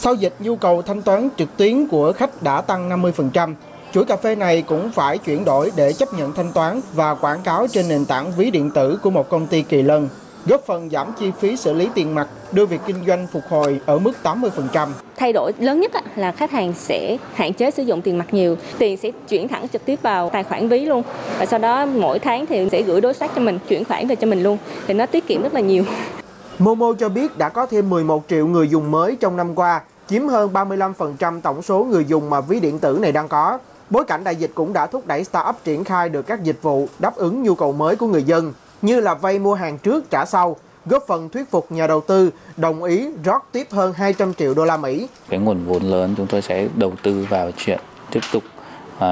Sau 0.02 0.16
dịch, 0.16 0.34
nhu 0.40 0.56
cầu 0.56 0.82
thanh 0.82 1.02
toán 1.02 1.30
trực 1.38 1.58
tuyến 1.58 1.88
của 1.88 2.14
khách 2.14 2.44
đã 2.44 2.62
tăng 2.62 2.90
50%. 2.90 3.54
Chuỗi 3.94 4.06
cà 4.06 4.16
phê 4.18 4.36
này 4.36 4.62
cũng 4.62 4.92
phải 4.92 5.18
chuyển 5.18 5.46
đổi 5.46 5.72
để 5.76 5.94
chấp 5.94 6.14
nhận 6.14 6.34
thanh 6.34 6.52
toán 6.54 6.82
và 6.94 7.16
quảng 7.16 7.42
cáo 7.44 7.68
trên 7.68 7.90
nền 7.90 8.06
tảng 8.06 8.32
ví 8.38 8.52
điện 8.52 8.72
tử 8.72 9.00
của 9.04 9.10
một 9.10 9.30
công 9.30 9.48
ty 9.48 9.62
kỳ 9.62 9.82
lân, 9.82 10.10
góp 10.46 10.62
phần 10.66 10.90
giảm 10.90 11.08
chi 11.20 11.32
phí 11.40 11.56
xử 11.58 11.74
lý 11.74 11.90
tiền 11.94 12.16
mặt, 12.16 12.28
đưa 12.52 12.66
việc 12.66 12.82
kinh 12.86 13.06
doanh 13.08 13.28
phục 13.34 13.44
hồi 13.50 13.82
ở 13.86 14.00
mức 14.00 14.12
80%. 14.24 14.90
Thay 15.18 15.34
đổi 15.34 15.52
lớn 15.60 15.80
nhất 15.80 15.92
là 16.16 16.32
khách 16.32 16.52
hàng 16.52 16.74
sẽ 16.74 17.18
hạn 17.34 17.54
chế 17.54 17.72
sử 17.72 17.84
dụng 17.84 18.02
tiền 18.02 18.18
mặt 18.18 18.34
nhiều, 18.34 18.56
tiền 18.78 18.98
sẽ 18.98 19.12
chuyển 19.30 19.48
thẳng 19.48 19.68
trực 19.74 19.86
tiếp 19.86 20.00
vào 20.02 20.30
tài 20.30 20.44
khoản 20.44 20.70
ví 20.70 20.80
luôn. 20.80 21.04
Và 21.40 21.46
sau 21.46 21.60
đó 21.60 21.86
mỗi 21.86 22.20
tháng 22.20 22.46
thì 22.46 22.70
sẽ 22.72 22.82
gửi 22.82 23.02
đối 23.02 23.14
tác 23.14 23.32
cho 23.36 23.42
mình, 23.42 23.60
chuyển 23.68 23.86
khoản 23.86 24.08
về 24.08 24.16
cho 24.16 24.28
mình 24.28 24.44
luôn. 24.44 24.58
Thì 24.88 24.94
nó 24.94 25.06
tiết 25.06 25.28
kiệm 25.28 25.42
rất 25.42 25.54
là 25.54 25.62
nhiều. 25.62 25.84
Momo 26.60 26.94
cho 27.00 27.10
biết 27.10 27.38
đã 27.38 27.50
có 27.50 27.66
thêm 27.66 27.90
11 27.90 28.24
triệu 28.30 28.48
người 28.48 28.70
dùng 28.70 28.92
mới 28.92 29.18
trong 29.20 29.38
năm 29.38 29.56
qua, 29.56 29.82
chiếm 30.10 30.28
hơn 30.28 30.54
35% 30.54 31.42
tổng 31.42 31.62
số 31.62 31.84
người 31.84 32.06
dùng 32.06 32.30
mà 32.30 32.42
ví 32.42 32.60
điện 32.60 32.80
tử 32.80 33.00
này 33.02 33.12
đang 33.12 33.28
có. 33.28 33.58
Bối 33.90 34.06
cảnh 34.06 34.24
đại 34.24 34.36
dịch 34.36 34.52
cũng 34.56 34.74
đã 34.74 34.88
thúc 34.88 35.08
đẩy 35.08 35.24
startup 35.24 35.56
triển 35.64 35.84
khai 35.84 36.10
được 36.10 36.28
các 36.28 36.44
dịch 36.44 36.62
vụ 36.62 36.88
đáp 37.00 37.16
ứng 37.16 37.44
nhu 37.44 37.56
cầu 37.56 37.72
mới 37.72 37.96
của 37.96 38.08
người 38.08 38.24
dân, 38.24 38.54
như 38.82 39.00
là 39.00 39.14
vay 39.14 39.40
mua 39.40 39.54
hàng 39.54 39.78
trước 39.78 40.10
trả 40.10 40.26
sau, 40.26 40.56
góp 40.86 41.04
phần 41.08 41.30
thuyết 41.30 41.52
phục 41.52 41.72
nhà 41.72 41.88
đầu 41.88 42.02
tư 42.02 42.32
đồng 42.58 42.84
ý 42.84 43.10
rót 43.26 43.48
tiếp 43.52 43.68
hơn 43.72 43.94
200 43.94 44.34
triệu 44.34 44.54
đô 44.54 44.66
la 44.66 44.78
Mỹ. 44.78 45.08
Cái 45.30 45.40
nguồn 45.40 45.66
vốn 45.66 45.84
lớn 45.84 46.14
chúng 46.18 46.28
tôi 46.28 46.42
sẽ 46.42 46.68
đầu 46.76 46.94
tư 47.04 47.26
vào 47.30 47.52
chuyện 47.58 47.80
tiếp 48.12 48.20
tục 48.34 48.44
uh, 48.98 49.04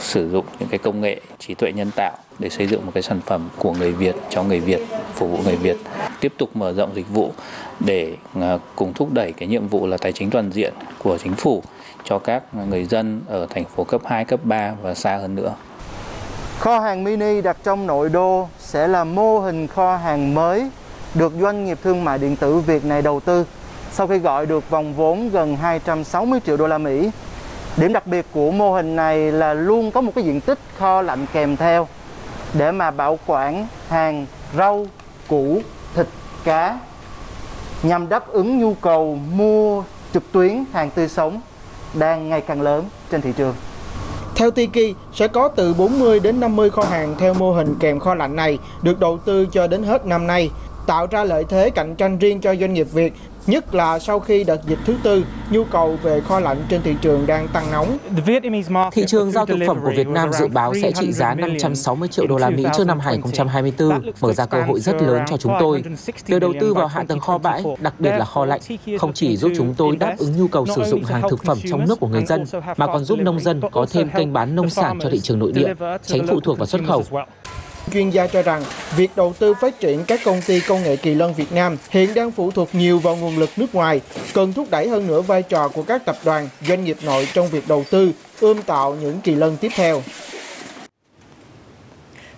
sử 0.00 0.30
dụng 0.30 0.44
những 0.58 0.68
cái 0.68 0.78
công 0.78 1.00
nghệ 1.00 1.20
trí 1.38 1.54
tuệ 1.54 1.72
nhân 1.72 1.90
tạo 1.96 2.18
để 2.38 2.48
xây 2.48 2.66
dựng 2.66 2.86
một 2.86 2.92
cái 2.94 3.02
sản 3.02 3.20
phẩm 3.26 3.48
của 3.58 3.72
người 3.72 3.92
Việt 3.92 4.16
cho 4.30 4.42
người 4.42 4.60
Việt 4.60 4.80
phục 5.14 5.30
vụ 5.30 5.38
người 5.44 5.56
Việt 5.56 5.76
tiếp 6.20 6.32
tục 6.38 6.56
mở 6.56 6.72
rộng 6.72 6.94
dịch 6.94 7.08
vụ 7.08 7.32
để 7.80 8.16
à, 8.40 8.58
cùng 8.74 8.92
thúc 8.92 9.12
đẩy 9.12 9.32
cái 9.32 9.48
nhiệm 9.48 9.68
vụ 9.68 9.86
là 9.86 9.96
tài 9.96 10.12
chính 10.12 10.30
toàn 10.30 10.50
diện 10.52 10.72
của 10.98 11.18
chính 11.18 11.34
phủ 11.34 11.62
cho 12.04 12.18
các 12.18 12.42
người 12.68 12.84
dân 12.84 13.20
ở 13.26 13.46
thành 13.50 13.64
phố 13.64 13.84
cấp 13.84 14.00
2, 14.04 14.24
cấp 14.24 14.40
3 14.42 14.72
và 14.82 14.94
xa 14.94 15.16
hơn 15.16 15.34
nữa. 15.34 15.54
Kho 16.58 16.78
hàng 16.78 17.04
mini 17.04 17.40
đặt 17.40 17.56
trong 17.64 17.86
nội 17.86 18.10
đô 18.10 18.48
sẽ 18.58 18.86
là 18.86 19.04
mô 19.04 19.40
hình 19.40 19.66
kho 19.66 19.96
hàng 19.96 20.34
mới 20.34 20.70
được 21.14 21.32
doanh 21.40 21.64
nghiệp 21.64 21.78
thương 21.82 22.04
mại 22.04 22.18
điện 22.18 22.36
tử 22.36 22.58
Việt 22.58 22.84
này 22.84 23.02
đầu 23.02 23.20
tư 23.20 23.44
sau 23.92 24.06
khi 24.06 24.18
gọi 24.18 24.46
được 24.46 24.70
vòng 24.70 24.94
vốn 24.94 25.28
gần 25.28 25.56
260 25.56 26.40
triệu 26.46 26.56
đô 26.56 26.66
la 26.66 26.78
Mỹ. 26.78 27.10
Điểm 27.76 27.92
đặc 27.92 28.06
biệt 28.06 28.26
của 28.32 28.50
mô 28.50 28.74
hình 28.74 28.96
này 28.96 29.32
là 29.32 29.54
luôn 29.54 29.90
có 29.90 30.00
một 30.00 30.12
cái 30.14 30.24
diện 30.24 30.40
tích 30.40 30.58
kho 30.78 31.02
lạnh 31.02 31.26
kèm 31.32 31.56
theo 31.56 31.88
để 32.54 32.72
mà 32.72 32.90
bảo 32.90 33.18
quản 33.26 33.66
hàng 33.88 34.26
rau, 34.56 34.86
củ, 35.28 35.62
thịt, 35.94 36.06
cá 36.44 36.78
nhằm 37.82 38.08
đáp 38.08 38.28
ứng 38.28 38.58
nhu 38.58 38.74
cầu 38.74 39.18
mua 39.32 39.82
trực 40.14 40.32
tuyến 40.32 40.64
hàng 40.72 40.90
tươi 40.90 41.08
sống 41.08 41.40
đang 41.94 42.28
ngày 42.28 42.40
càng 42.40 42.60
lớn 42.60 42.84
trên 43.10 43.20
thị 43.20 43.32
trường. 43.36 43.54
Theo 44.36 44.50
Tiki, 44.50 44.96
sẽ 45.14 45.28
có 45.28 45.48
từ 45.48 45.74
40 45.74 46.20
đến 46.20 46.40
50 46.40 46.70
kho 46.70 46.82
hàng 46.82 47.14
theo 47.18 47.34
mô 47.34 47.52
hình 47.52 47.74
kèm 47.80 48.00
kho 48.00 48.14
lạnh 48.14 48.36
này 48.36 48.58
được 48.82 49.00
đầu 49.00 49.18
tư 49.24 49.46
cho 49.46 49.66
đến 49.66 49.82
hết 49.82 50.06
năm 50.06 50.26
nay, 50.26 50.50
tạo 50.86 51.06
ra 51.06 51.24
lợi 51.24 51.44
thế 51.48 51.70
cạnh 51.70 51.94
tranh 51.94 52.18
riêng 52.18 52.40
cho 52.40 52.54
doanh 52.54 52.74
nghiệp 52.74 52.86
Việt 52.92 53.12
nhất 53.46 53.74
là 53.74 53.98
sau 53.98 54.20
khi 54.20 54.44
đợt 54.44 54.60
dịch 54.66 54.78
thứ 54.84 54.94
tư, 55.02 55.24
nhu 55.50 55.64
cầu 55.64 55.98
về 56.02 56.20
kho 56.20 56.40
lạnh 56.40 56.62
trên 56.68 56.82
thị 56.82 56.94
trường 57.00 57.26
đang 57.26 57.48
tăng 57.48 57.70
nóng. 57.72 57.98
Thị 58.92 59.04
trường 59.06 59.30
giao 59.30 59.46
thực 59.46 59.58
phẩm 59.66 59.78
của 59.82 59.92
Việt 59.96 60.08
Nam 60.08 60.32
dự 60.32 60.46
báo 60.46 60.74
sẽ 60.82 60.92
trị 60.92 61.12
giá 61.12 61.34
560 61.34 62.08
triệu 62.08 62.26
đô 62.26 62.36
la 62.36 62.50
Mỹ 62.50 62.64
trước 62.76 62.86
năm 62.86 63.00
2024, 63.00 64.12
mở 64.20 64.32
ra 64.32 64.46
cơ 64.46 64.62
hội 64.62 64.80
rất 64.80 65.02
lớn 65.02 65.22
cho 65.30 65.36
chúng 65.36 65.52
tôi. 65.60 65.84
Việc 66.26 66.38
đầu 66.38 66.52
tư 66.60 66.74
vào 66.74 66.86
hạ 66.86 67.04
tầng 67.08 67.20
kho 67.20 67.38
bãi, 67.38 67.64
đặc 67.80 67.94
biệt 67.98 68.10
là 68.10 68.24
kho 68.24 68.44
lạnh, 68.44 68.60
không 68.98 69.12
chỉ 69.12 69.36
giúp 69.36 69.52
chúng 69.56 69.74
tôi 69.74 69.96
đáp 69.96 70.14
ứng 70.18 70.36
nhu 70.36 70.48
cầu 70.48 70.66
sử 70.66 70.84
dụng 70.84 71.04
hàng 71.04 71.22
thực 71.30 71.44
phẩm 71.44 71.58
trong 71.70 71.84
nước 71.88 72.00
của 72.00 72.08
người 72.08 72.24
dân, 72.24 72.44
mà 72.76 72.86
còn 72.86 73.04
giúp 73.04 73.18
nông 73.18 73.40
dân 73.40 73.60
có 73.72 73.86
thêm 73.90 74.08
kênh 74.16 74.32
bán 74.32 74.56
nông 74.56 74.70
sản 74.70 74.98
cho 75.02 75.10
thị 75.10 75.20
trường 75.20 75.38
nội 75.38 75.52
địa, 75.52 75.74
tránh 76.06 76.26
phụ 76.26 76.40
thuộc 76.40 76.58
vào 76.58 76.66
xuất 76.66 76.80
khẩu. 76.86 77.04
Chuyên 77.92 78.10
gia 78.10 78.26
cho 78.26 78.42
rằng, 78.42 78.64
việc 78.96 79.10
đầu 79.16 79.34
tư 79.38 79.54
phát 79.60 79.80
triển 79.80 80.04
các 80.04 80.20
công 80.24 80.40
ty 80.46 80.60
công 80.60 80.82
nghệ 80.82 80.96
kỳ 80.96 81.14
lân 81.14 81.34
Việt 81.34 81.52
Nam 81.52 81.76
hiện 81.90 82.14
đang 82.14 82.30
phụ 82.30 82.50
thuộc 82.50 82.74
nhiều 82.74 82.98
vào 82.98 83.16
nguồn 83.16 83.38
lực 83.38 83.50
nước 83.56 83.74
ngoài, 83.74 84.00
cần 84.34 84.52
thúc 84.52 84.70
đẩy 84.70 84.88
hơn 84.88 85.06
nữa 85.06 85.20
vai 85.20 85.42
trò 85.42 85.68
của 85.68 85.82
các 85.82 86.04
tập 86.04 86.16
đoàn, 86.24 86.48
doanh 86.68 86.84
nghiệp 86.84 86.96
nội 87.02 87.28
trong 87.34 87.48
việc 87.48 87.68
đầu 87.68 87.84
tư, 87.90 88.12
ươm 88.40 88.62
tạo 88.62 88.94
những 88.94 89.20
kỳ 89.20 89.34
lân 89.34 89.56
tiếp 89.56 89.72
theo. 89.74 90.02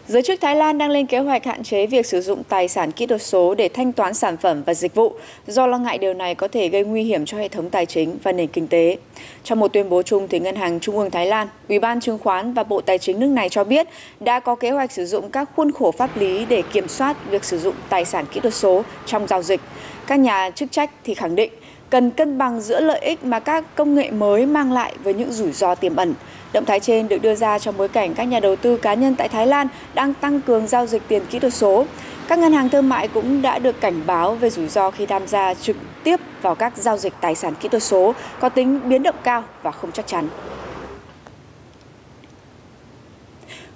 Giới 0.09 0.23
chức 0.23 0.41
Thái 0.41 0.57
Lan 0.57 0.79
đang 0.79 0.91
lên 0.91 1.07
kế 1.07 1.19
hoạch 1.19 1.45
hạn 1.45 1.63
chế 1.63 1.87
việc 1.87 2.07
sử 2.07 2.21
dụng 2.21 2.43
tài 2.49 2.69
sản 2.69 2.93
kỹ 2.93 3.07
thuật 3.07 3.23
số 3.23 3.55
để 3.55 3.69
thanh 3.69 3.93
toán 3.93 4.15
sản 4.15 4.37
phẩm 4.37 4.63
và 4.67 4.75
dịch 4.75 4.95
vụ, 4.95 5.13
do 5.47 5.67
lo 5.67 5.79
ngại 5.79 5.99
điều 5.99 6.15
này 6.15 6.35
có 6.35 6.49
thể 6.49 6.69
gây 6.69 6.85
nguy 6.85 7.03
hiểm 7.03 7.27
cho 7.27 7.39
hệ 7.39 7.49
thống 7.49 7.71
tài 7.71 7.87
chính 7.87 8.19
và 8.23 8.33
nền 8.33 8.47
kinh 8.47 8.69
tế. 8.69 8.97
Trong 9.45 9.61
một 9.61 9.73
tuyên 9.73 9.89
bố 9.89 10.03
chung, 10.03 10.29
thì 10.29 10.41
Ngân 10.41 10.57
hàng 10.57 10.81
Trung 10.81 10.99
ương 10.99 11.11
Thái 11.11 11.27
Lan, 11.27 11.49
Ủy 11.69 11.79
ban 11.79 12.01
Chứng 12.01 12.19
khoán 12.19 12.55
và 12.55 12.65
Bộ 12.65 12.81
Tài 12.81 12.99
chính 12.99 13.21
nước 13.21 13.27
này 13.27 13.49
cho 13.49 13.65
biết 13.65 13.87
đã 14.21 14.41
có 14.41 14.55
kế 14.55 14.71
hoạch 14.71 14.93
sử 14.93 15.07
dụng 15.07 15.31
các 15.31 15.51
khuôn 15.57 15.73
khổ 15.73 15.91
pháp 15.91 16.17
lý 16.17 16.45
để 16.45 16.63
kiểm 16.73 16.89
soát 16.89 17.17
việc 17.31 17.45
sử 17.45 17.59
dụng 17.59 17.75
tài 17.89 18.05
sản 18.05 18.25
kỹ 18.33 18.41
thuật 18.41 18.55
số 18.55 18.83
trong 19.07 19.27
giao 19.27 19.43
dịch. 19.43 19.61
Các 20.07 20.17
nhà 20.17 20.51
chức 20.51 20.73
trách 20.73 20.91
thì 21.05 21.15
khẳng 21.15 21.35
định 21.35 21.53
cần 21.91 22.11
cân 22.11 22.39
bằng 22.39 22.61
giữa 22.61 22.81
lợi 22.81 23.01
ích 23.01 23.25
mà 23.25 23.41
các 23.41 23.65
công 23.75 23.95
nghệ 23.95 24.11
mới 24.11 24.47
mang 24.47 24.73
lại 24.73 24.95
với 25.03 25.15
những 25.15 25.33
rủi 25.33 25.53
ro 25.53 25.75
tiềm 25.75 25.97
ẩn. 25.97 26.15
Động 26.53 26.65
thái 26.65 26.81
trên 26.81 27.09
được 27.09 27.19
đưa 27.23 27.35
ra 27.35 27.59
trong 27.59 27.77
bối 27.77 27.89
cảnh 27.89 28.15
các 28.15 28.25
nhà 28.25 28.41
đầu 28.41 28.57
tư 28.57 28.77
cá 28.77 28.95
nhân 28.95 29.15
tại 29.15 29.29
Thái 29.29 29.47
Lan 29.47 29.69
đang 29.95 30.15
tăng 30.15 30.41
cường 30.41 30.67
giao 30.67 30.87
dịch 30.87 31.03
tiền 31.09 31.23
kỹ 31.31 31.39
thuật 31.39 31.55
số. 31.55 31.87
Các 32.29 32.39
ngân 32.39 32.53
hàng 32.53 32.69
thương 32.69 32.89
mại 32.89 33.09
cũng 33.09 33.43
đã 33.43 33.59
được 33.59 33.81
cảnh 33.81 34.03
báo 34.07 34.35
về 34.35 34.51
rủi 34.51 34.69
ro 34.69 34.91
khi 34.91 35.07
tham 35.07 35.27
gia 35.27 35.55
trực 35.55 35.77
tiếp 36.05 36.21
vào 36.43 36.55
các 36.55 36.77
giao 36.77 36.99
dịch 36.99 37.13
tài 37.21 37.35
sản 37.35 37.55
kỹ 37.61 37.69
thuật 37.69 37.83
số 37.83 38.15
có 38.41 38.49
tính 38.49 38.81
biến 38.89 39.03
động 39.03 39.17
cao 39.25 39.45
và 39.63 39.71
không 39.71 39.93
chắc 39.93 40.07
chắn. 40.07 40.29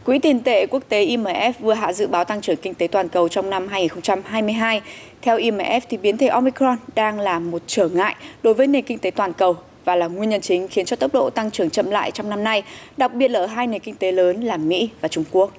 Quỹ 0.05 0.19
tiền 0.19 0.41
tệ 0.41 0.67
quốc 0.67 0.83
tế 0.89 1.07
IMF 1.07 1.53
vừa 1.61 1.75
hạ 1.75 1.93
dự 1.93 2.07
báo 2.07 2.25
tăng 2.25 2.41
trưởng 2.41 2.57
kinh 2.57 2.75
tế 2.75 2.87
toàn 2.87 3.09
cầu 3.09 3.29
trong 3.29 3.51
năm 3.51 3.69
2022. 3.69 4.83
Theo 5.23 5.39
IMF 5.39 5.81
thì 5.89 5.97
biến 5.97 6.19
thể 6.19 6.27
Omicron 6.27 6.77
đang 6.95 7.21
là 7.21 7.39
một 7.39 7.63
trở 7.67 7.89
ngại 7.89 8.15
đối 8.43 8.55
với 8.55 8.67
nền 8.67 8.85
kinh 8.85 8.99
tế 8.99 9.11
toàn 9.11 9.33
cầu 9.33 9.57
và 9.85 9.97
là 9.97 10.07
nguyên 10.07 10.31
nhân 10.31 10.41
chính 10.41 10.69
khiến 10.69 10.87
cho 10.87 10.97
tốc 10.97 11.13
độ 11.13 11.31
tăng 11.31 11.51
trưởng 11.51 11.71
chậm 11.71 11.91
lại 11.91 12.11
trong 12.11 12.31
năm 12.31 12.45
nay, 12.45 12.63
đặc 12.97 13.15
biệt 13.15 13.29
là 13.29 13.39
ở 13.41 13.47
hai 13.47 13.67
nền 13.67 13.81
kinh 13.81 13.95
tế 13.95 14.13
lớn 14.13 14.41
là 14.41 14.57
Mỹ 14.57 14.91
và 15.01 15.09
Trung 15.09 15.25
Quốc. 15.33 15.53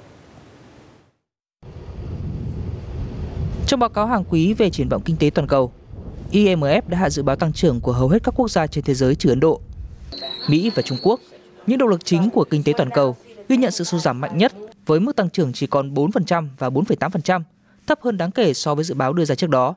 Trong 3.68 3.80
báo 3.80 3.90
cáo 3.90 4.08
hàng 4.08 4.24
quý 4.30 4.54
về 4.54 4.70
triển 4.70 4.90
vọng 4.90 5.02
kinh 5.06 5.18
tế 5.18 5.30
toàn 5.30 5.48
cầu, 5.48 5.72
IMF 6.32 6.82
đã 6.88 6.98
hạ 6.98 7.10
dự 7.10 7.24
báo 7.24 7.36
tăng 7.36 7.54
trưởng 7.54 7.80
của 7.82 7.92
hầu 7.92 8.08
hết 8.08 8.24
các 8.24 8.34
quốc 8.38 8.52
gia 8.52 8.68
trên 8.68 8.84
thế 8.84 8.94
giới 8.94 9.16
trừ 9.16 9.30
Ấn 9.30 9.40
Độ. 9.40 9.62
Mỹ 10.50 10.72
và 10.76 10.82
Trung 10.82 10.98
Quốc, 11.04 11.20
những 11.68 11.78
động 11.78 11.90
lực 11.90 12.06
chính 12.06 12.30
của 12.30 12.44
kinh 12.44 12.64
tế 12.64 12.74
toàn 12.78 12.90
cầu, 12.90 13.16
ghi 13.50 13.58
nhận 13.58 13.72
sự 13.72 13.84
sụt 13.84 14.02
giảm 14.02 14.22
mạnh 14.22 14.38
nhất 14.38 14.54
với 14.86 15.00
mức 15.00 15.16
tăng 15.16 15.30
trưởng 15.30 15.54
chỉ 15.54 15.68
còn 15.68 15.94
4% 15.94 16.48
và 16.58 16.70
4,8%, 16.70 17.42
thấp 17.88 18.00
hơn 18.02 18.18
đáng 18.18 18.32
kể 18.32 18.54
so 18.54 18.76
với 18.76 18.84
dự 18.84 18.96
báo 18.96 19.14
đưa 19.14 19.26
ra 19.26 19.36
trước 19.36 19.50
đó. 19.50 19.76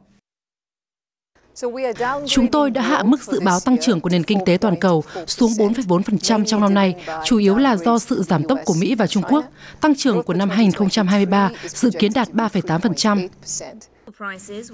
Chúng 2.26 2.48
tôi 2.48 2.70
đã 2.70 2.82
hạ 2.82 3.02
mức 3.02 3.22
dự 3.22 3.40
báo 3.40 3.60
tăng 3.60 3.76
trưởng 3.80 4.00
của 4.00 4.08
nền 4.08 4.24
kinh 4.24 4.38
tế 4.46 4.56
toàn 4.60 4.80
cầu 4.80 5.04
xuống 5.26 5.50
4,4% 5.50 6.44
trong 6.44 6.60
năm 6.60 6.74
nay, 6.74 6.94
chủ 7.24 7.38
yếu 7.38 7.56
là 7.56 7.76
do 7.76 7.98
sự 7.98 8.22
giảm 8.22 8.42
tốc 8.48 8.58
của 8.64 8.74
Mỹ 8.74 8.94
và 8.94 9.06
Trung 9.06 9.22
Quốc. 9.28 9.44
Tăng 9.80 9.94
trưởng 9.94 10.22
của 10.22 10.34
năm 10.34 10.48
2023 10.48 11.50
dự 11.66 11.90
kiến 11.98 12.12
đạt 12.14 12.28
3,8%. 12.28 13.28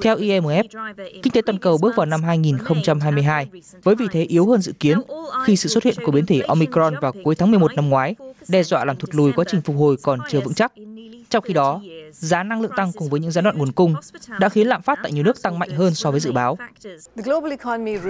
Theo 0.03 0.17
IMF, 0.17 0.65
kinh 1.23 1.33
tế 1.33 1.43
toàn 1.47 1.59
cầu 1.59 1.79
bước 1.79 1.97
vào 1.97 2.07
năm 2.07 2.23
2022 2.23 3.47
với 3.83 3.95
vị 3.95 4.07
thế 4.13 4.23
yếu 4.23 4.47
hơn 4.47 4.61
dự 4.61 4.73
kiến 4.81 5.01
khi 5.45 5.57
sự 5.57 5.69
xuất 5.69 5.85
hiện 5.85 5.95
của 6.05 6.13
biến 6.13 6.27
thể 6.27 6.41
Omicron 6.41 6.95
vào 7.01 7.13
cuối 7.25 7.35
tháng 7.35 7.51
11 7.51 7.75
năm 7.75 7.89
ngoái 7.89 8.15
đe 8.49 8.63
dọa 8.63 8.85
làm 8.85 8.97
thụt 8.97 9.15
lùi 9.15 9.33
quá 9.33 9.45
trình 9.49 9.61
phục 9.61 9.77
hồi 9.77 9.97
còn 10.03 10.21
chưa 10.31 10.41
vững 10.41 10.55
chắc. 10.55 10.73
Trong 11.31 11.45
khi 11.45 11.55
đó, 11.55 11.81
giá 12.13 12.43
năng 12.43 12.61
lượng 12.61 12.73
tăng 12.77 12.93
cùng 12.93 13.09
với 13.09 13.21
những 13.21 13.31
gián 13.31 13.45
đoạn 13.45 13.59
nguồn 13.59 13.73
cung 13.73 13.95
đã 14.39 14.49
khiến 14.49 14.67
lạm 14.69 14.83
phát 14.83 14.99
tại 15.03 15.13
nhiều 15.13 15.25
nước 15.25 15.43
tăng 15.43 15.59
mạnh 15.59 15.71
hơn 15.71 15.95
so 15.95 16.11
với 16.11 16.21
dự 16.21 16.33
báo. 16.33 16.59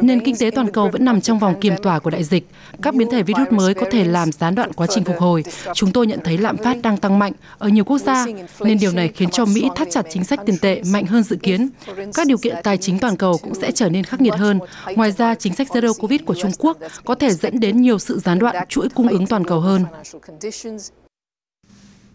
Nền 0.03 0.21
kinh 0.25 0.37
tế 0.37 0.51
toàn 0.51 0.73
cầu 0.73 0.89
vẫn 0.89 1.05
nằm 1.05 1.21
trong 1.21 1.39
vòng 1.39 1.61
kiềm 1.61 1.75
tỏa 1.83 1.99
của 1.99 2.11
đại 2.11 2.25
dịch. 2.25 2.49
Các 2.83 2.95
biến 2.95 3.11
thể 3.11 3.23
virus 3.23 3.49
mới 3.51 3.75
có 3.75 3.87
thể 3.91 4.05
làm 4.05 4.33
gián 4.33 4.55
đoạn 4.55 4.73
quá 4.73 4.87
trình 4.91 5.05
phục 5.05 5.19
hồi. 5.19 5.45
Chúng 5.75 5.93
tôi 5.93 6.07
nhận 6.07 6.21
thấy 6.25 6.39
lạm 6.39 6.57
phát 6.57 6.77
đang 6.83 6.97
tăng 6.97 7.19
mạnh 7.19 7.33
ở 7.59 7.69
nhiều 7.69 7.85
quốc 7.85 7.99
gia, 7.99 8.27
nên 8.61 8.79
điều 8.79 8.93
này 8.93 9.09
khiến 9.09 9.31
cho 9.31 9.45
Mỹ 9.45 9.69
thắt 9.77 9.89
chặt 9.91 10.07
chính 10.11 10.25
sách 10.25 10.41
tiền 10.47 10.59
tệ 10.59 10.83
mạnh 10.93 11.07
hơn 11.07 11.23
dự 11.23 11.37
kiến. 11.37 11.69
Các 12.15 12.27
điều 12.27 12.39
kiện 12.39 12.57
tài 12.63 12.77
chính 12.77 12.99
toàn 12.99 13.17
cầu 13.17 13.39
cũng 13.43 13.55
sẽ 13.55 13.73
trở 13.73 13.89
nên 13.89 14.05
khắc 14.05 14.21
nghiệt 14.21 14.35
hơn. 14.35 14.59
Ngoài 14.97 15.13
ra, 15.13 15.35
chính 15.35 15.55
sách 15.55 15.69
Zero 15.69 15.93
Covid 15.95 16.21
của 16.27 16.35
Trung 16.35 16.53
Quốc 16.59 16.79
có 17.05 17.15
thể 17.15 17.31
dẫn 17.31 17.61
đến 17.61 17.83
nhiều 17.83 17.99
sự 17.99 18.19
gián 18.19 18.39
đoạn 18.39 18.57
chuỗi 18.69 18.89
cung 18.89 19.09
ứng 19.09 19.27
toàn 19.27 19.45
cầu 19.45 19.61
hơn. 19.61 19.85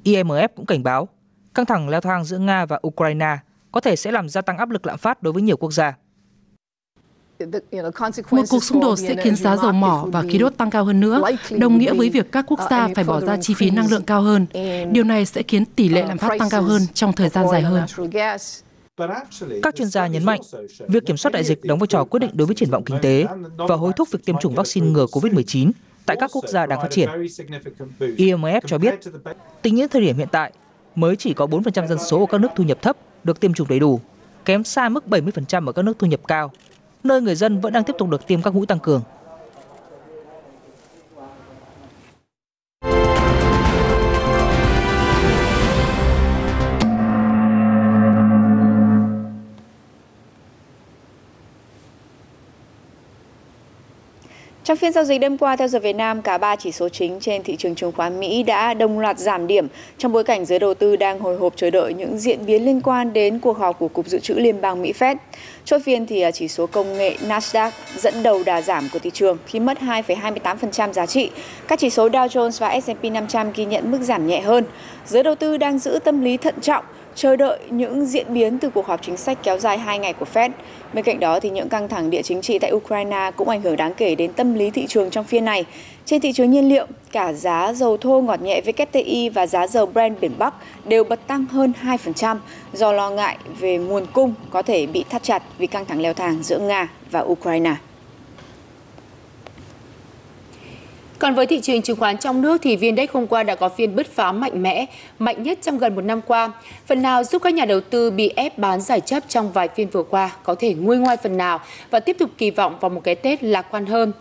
IMF 0.04 0.48
cũng 0.56 0.66
cảnh 0.66 0.84
báo 0.84 1.08
căng 1.56 1.66
thẳng 1.66 1.90
leo 1.90 2.02
thang 2.02 2.24
giữa 2.24 2.38
Nga 2.38 2.66
và 2.66 2.80
Ukraine 2.88 3.38
có 3.72 3.82
thể 3.82 3.96
sẽ 3.96 4.12
làm 4.12 4.30
gia 4.30 4.42
tăng 4.42 4.58
áp 4.58 4.70
lực 4.70 4.86
lạm 4.86 4.98
phát 4.98 5.24
đối 5.24 5.34
với 5.34 5.42
nhiều 5.42 5.58
quốc 5.58 5.72
gia. 5.72 5.94
Một 8.32 8.44
cuộc 8.50 8.64
xung 8.64 8.80
đột 8.82 8.96
sẽ 8.96 9.16
khiến 9.24 9.36
giá 9.36 9.58
dầu 9.58 9.72
mỏ 9.72 10.06
và 10.12 10.24
khí 10.30 10.38
đốt 10.38 10.58
tăng 10.58 10.70
cao 10.70 10.84
hơn 10.84 11.00
nữa, 11.00 11.22
đồng 11.50 11.78
nghĩa 11.78 11.94
với 11.94 12.10
việc 12.10 12.32
các 12.32 12.46
quốc 12.48 12.60
gia 12.70 12.88
phải 12.96 13.04
bỏ 13.04 13.22
ra 13.22 13.38
chi 13.42 13.54
phí 13.54 13.70
năng 13.70 13.88
lượng 13.88 14.04
cao 14.04 14.22
hơn. 14.22 14.46
Điều 14.92 15.04
này 15.04 15.26
sẽ 15.26 15.44
khiến 15.48 15.66
tỷ 15.66 15.90
lệ 15.90 16.06
lạm 16.08 16.18
phát 16.18 16.40
tăng 16.40 16.50
cao 16.50 16.62
hơn 16.62 16.82
trong 16.94 17.14
thời 17.14 17.30
gian 17.30 17.48
dài 17.52 17.62
hơn. 17.62 17.86
Các 19.64 19.76
chuyên 19.76 19.88
gia 19.88 20.08
nhấn 20.08 20.26
mạnh, 20.26 20.40
việc 20.88 21.06
kiểm 21.06 21.18
soát 21.18 21.32
đại 21.32 21.44
dịch 21.44 21.64
đóng 21.64 21.80
vai 21.80 21.88
trò 21.88 22.04
quyết 22.04 22.20
định 22.20 22.32
đối 22.34 22.46
với 22.46 22.56
triển 22.56 22.70
vọng 22.70 22.84
kinh 22.84 22.98
tế 23.02 23.26
và 23.58 23.76
hối 23.76 23.92
thúc 23.96 24.12
việc 24.12 24.26
tiêm 24.26 24.36
chủng 24.42 24.56
vaccine 24.56 24.88
ngừa 24.88 25.06
COVID-19 25.06 25.72
tại 26.06 26.18
các 26.20 26.32
quốc 26.34 26.48
gia 26.48 26.66
đang 26.66 26.82
phát 26.82 26.92
triển. 26.92 27.10
IMF 28.00 28.62
cho 28.66 28.78
biết, 28.78 29.00
tính 29.62 29.76
đến 29.76 29.90
thời 29.90 30.02
điểm 30.02 30.18
hiện 30.18 30.28
tại, 30.32 30.52
mới 30.96 31.16
chỉ 31.16 31.34
có 31.34 31.46
4% 31.46 31.88
dân 31.88 32.00
số 32.00 32.20
ở 32.20 32.26
các 32.30 32.42
nước 32.42 32.48
thu 32.56 32.64
nhập 32.64 32.82
thấp 32.82 32.98
được 33.24 33.40
tiêm 33.40 33.54
chủng 33.54 33.68
đầy 33.68 33.80
đủ, 33.80 34.00
kém 34.46 34.64
xa 34.64 34.90
mức 34.90 35.04
70% 35.10 35.68
ở 35.68 35.72
các 35.72 35.82
nước 35.82 36.00
thu 36.00 36.08
nhập 36.08 36.20
cao, 36.28 36.52
nơi 37.04 37.22
người 37.22 37.36
dân 37.36 37.62
vẫn 37.62 37.74
đang 37.74 37.84
tiếp 37.84 37.96
tục 37.98 38.10
được 38.10 38.28
tiêm 38.28 38.42
các 38.42 38.56
mũi 38.56 38.66
tăng 38.66 38.80
cường. 38.80 39.02
Trong 54.66 54.78
phiên 54.78 54.92
giao 54.92 55.04
dịch 55.04 55.22
đêm 55.22 55.38
qua 55.38 55.56
theo 55.56 55.68
giờ 55.68 55.80
Việt 55.80 55.96
Nam, 55.96 56.22
cả 56.22 56.38
ba 56.38 56.56
chỉ 56.56 56.72
số 56.72 56.90
chính 56.90 57.20
trên 57.20 57.44
thị 57.44 57.56
trường 57.56 57.76
chứng 57.76 57.92
khoán 57.92 58.20
Mỹ 58.20 58.44
đã 58.44 58.74
đồng 58.74 59.00
loạt 59.00 59.20
giảm 59.20 59.48
điểm 59.48 59.68
trong 59.98 60.14
bối 60.14 60.24
cảnh 60.24 60.46
giới 60.46 60.60
đầu 60.60 60.74
tư 60.74 60.96
đang 60.96 61.20
hồi 61.20 61.38
hộp 61.38 61.54
chờ 61.56 61.70
đợi 61.70 61.94
những 61.94 62.18
diễn 62.18 62.46
biến 62.46 62.66
liên 62.66 62.82
quan 62.82 63.14
đến 63.14 63.40
cuộc 63.40 63.58
họp 63.58 63.80
của 63.80 63.88
Cục 63.88 64.08
Dự 64.08 64.20
trữ 64.20 64.34
Liên 64.34 64.62
bang 64.62 64.82
Mỹ 64.82 64.94
Fed. 65.00 65.16
Chốt 65.66 65.82
phiên 65.86 66.06
thì 66.06 66.22
à, 66.22 66.32
chỉ 66.32 66.48
số 66.48 66.68
công 66.68 66.98
nghệ 66.98 67.18
Nasdaq 67.28 67.72
dẫn 67.98 68.24
đầu 68.24 68.44
đà 68.46 68.62
giảm 68.62 68.90
của 68.94 69.00
thị 69.00 69.10
trường 69.14 69.38
khi 69.46 69.60
mất 69.60 69.78
2,28% 69.82 70.94
giá 70.94 71.06
trị. 71.06 71.30
Các 71.68 71.80
chỉ 71.80 71.90
số 71.90 72.08
Dow 72.10 72.28
Jones 72.28 72.60
và 72.60 72.82
S&P 72.82 73.04
500 73.04 73.52
ghi 73.56 73.66
nhận 73.66 73.92
mức 73.92 74.00
giảm 74.02 74.28
nhẹ 74.28 74.42
hơn. 74.42 74.64
Giới 75.06 75.24
đầu 75.24 75.36
tư 75.36 75.58
đang 75.58 75.80
giữ 75.80 76.00
tâm 76.04 76.22
lý 76.22 76.38
thận 76.38 76.56
trọng 76.62 76.86
chờ 77.16 77.36
đợi 77.36 77.60
những 77.70 78.06
diễn 78.06 78.34
biến 78.34 78.60
từ 78.60 78.70
cuộc 78.70 78.86
họp 78.86 79.02
chính 79.02 79.18
sách 79.18 79.38
kéo 79.44 79.58
dài 79.60 79.78
2 79.78 80.00
ngày 80.00 80.14
của 80.14 80.26
Fed. 80.34 80.50
Bên 80.94 81.06
cạnh 81.06 81.20
đó 81.20 81.40
thì 81.40 81.50
những 81.50 81.70
căng 81.70 81.88
thẳng 81.88 82.10
địa 82.10 82.22
chính 82.22 82.42
trị 82.42 82.60
tại 82.60 82.72
Ukraine 82.72 83.32
cũng 83.36 83.50
ảnh 83.50 83.62
hưởng 83.62 83.76
đáng 83.76 83.94
kể 83.94 84.16
đến 84.16 84.34
tâm 84.34 84.54
lý 84.54 84.70
thị 84.70 84.86
trường 84.88 85.10
trong 85.10 85.26
phiên 85.26 85.46
này. 85.46 85.66
Trên 86.06 86.22
thị 86.22 86.34
trường 86.34 86.52
nhiên 86.52 86.70
liệu, 86.70 86.86
cả 87.12 87.34
giá 87.34 87.74
dầu 87.74 87.98
thô 87.98 88.22
ngọt 88.22 88.42
nhẹ 88.42 88.62
WTI 88.66 89.32
và 89.34 89.48
giá 89.48 89.68
dầu 89.68 89.86
Brent 89.86 90.20
biển 90.22 90.32
Bắc 90.38 90.54
đều 90.86 91.04
bật 91.04 91.28
tăng 91.28 91.46
hơn 91.46 91.74
2% 91.84 92.38
do 92.74 92.92
lo 92.92 93.10
ngại 93.10 93.38
về 93.60 93.78
nguồn 93.78 94.06
cung 94.14 94.34
có 94.50 94.62
thể 94.62 94.86
bị 94.86 95.06
thắt 95.10 95.24
chặt 95.24 95.44
vì 95.58 95.68
căng 95.68 95.86
thẳng 95.86 96.02
leo 96.02 96.14
thang 96.14 96.44
giữa 96.44 96.60
Nga 96.60 96.88
và 97.12 97.20
Ukraine. 97.20 97.76
Còn 101.20 101.36
với 101.36 101.46
thị 101.46 101.60
trường 101.60 101.82
chứng 101.82 101.98
khoán 101.98 102.18
trong 102.18 102.42
nước 102.42 102.58
thì 102.62 102.76
viên 102.76 102.96
Index 102.96 103.10
hôm 103.14 103.28
qua 103.28 103.44
đã 103.44 103.56
có 103.56 103.70
phiên 103.70 103.96
bứt 103.96 104.08
phá 104.14 104.32
mạnh 104.32 104.64
mẽ, 104.64 104.86
mạnh 105.20 105.44
nhất 105.44 105.60
trong 105.62 105.78
gần 105.78 105.96
một 105.96 106.02
năm 106.02 106.22
qua. 106.22 106.52
Phần 106.86 107.02
nào 107.02 107.24
giúp 107.24 107.42
các 107.42 107.54
nhà 107.54 107.66
đầu 107.66 107.82
tư 107.82 108.12
bị 108.12 108.32
ép 108.36 108.58
bán 108.58 108.82
giải 108.82 109.00
chấp 109.00 109.24
trong 109.28 109.52
vài 109.52 109.68
phiên 109.76 109.88
vừa 109.88 110.04
qua 110.04 110.32
có 110.44 110.56
thể 110.56 110.74
nguôi 110.74 110.98
ngoai 110.98 111.18
phần 111.18 111.38
nào 111.38 111.60
và 111.92 112.00
tiếp 112.00 112.16
tục 112.20 112.30
kỳ 112.38 112.52
vọng 112.52 112.78
vào 112.82 112.90
một 112.90 113.02
cái 113.04 113.16
Tết 113.16 113.44
lạc 113.44 113.66
quan 113.72 113.86
hơn. 113.86 114.12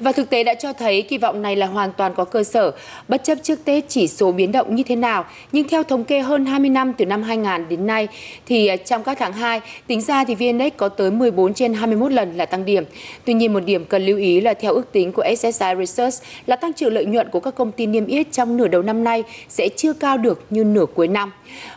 Và 0.00 0.12
thực 0.12 0.30
tế 0.30 0.44
đã 0.44 0.54
cho 0.54 0.72
thấy 0.72 1.02
kỳ 1.02 1.18
vọng 1.18 1.42
này 1.42 1.56
là 1.56 1.66
hoàn 1.66 1.92
toàn 1.92 2.14
có 2.14 2.24
cơ 2.24 2.44
sở, 2.44 2.70
bất 3.08 3.24
chấp 3.24 3.38
trước 3.42 3.64
Tết 3.64 3.84
chỉ 3.88 4.06
số 4.08 4.32
biến 4.32 4.52
động 4.52 4.74
như 4.74 4.82
thế 4.82 4.96
nào. 4.96 5.24
Nhưng 5.52 5.68
theo 5.68 5.82
thống 5.82 6.04
kê 6.04 6.20
hơn 6.20 6.46
20 6.46 6.70
năm 6.70 6.92
từ 6.98 7.06
năm 7.06 7.22
2000 7.22 7.68
đến 7.68 7.86
nay 7.86 8.08
thì 8.46 8.66
à, 8.66 8.76
trong 8.76 9.02
các 9.04 9.18
tháng 9.18 9.32
2, 9.32 9.60
tính 9.86 10.00
ra 10.00 10.24
thì 10.24 10.34
viên 10.34 10.48
Index 10.48 10.72
có 10.76 10.88
tới 10.88 11.10
14 11.10 11.54
trên 11.54 11.74
21 11.74 12.12
lần 12.12 12.36
là 12.36 12.46
tăng 12.46 12.64
điểm. 12.64 12.84
Tuy 13.24 13.34
nhiên 13.34 13.52
một 13.52 13.60
điểm 13.60 13.84
cần 13.84 14.06
lưu 14.06 14.18
ý 14.18 14.40
là 14.40 14.54
theo 14.54 14.72
ước 14.74 14.92
tính 14.92 15.12
của 15.12 15.24
SSI 15.36 15.74
Research 15.78 16.22
là 16.48 16.56
tăng 16.56 16.72
trưởng 16.72 16.92
lợi 16.92 17.04
nhuận 17.04 17.28
của 17.30 17.40
các 17.40 17.54
công 17.54 17.72
ty 17.72 17.86
niêm 17.86 18.06
yết 18.06 18.32
trong 18.32 18.56
nửa 18.56 18.68
đầu 18.68 18.82
năm 18.82 19.04
nay 19.04 19.24
sẽ 19.48 19.68
chưa 19.76 19.92
cao 19.92 20.18
được 20.18 20.44
như 20.50 20.64
nửa 20.64 20.86
cuối 20.94 21.08
năm. 21.08 21.32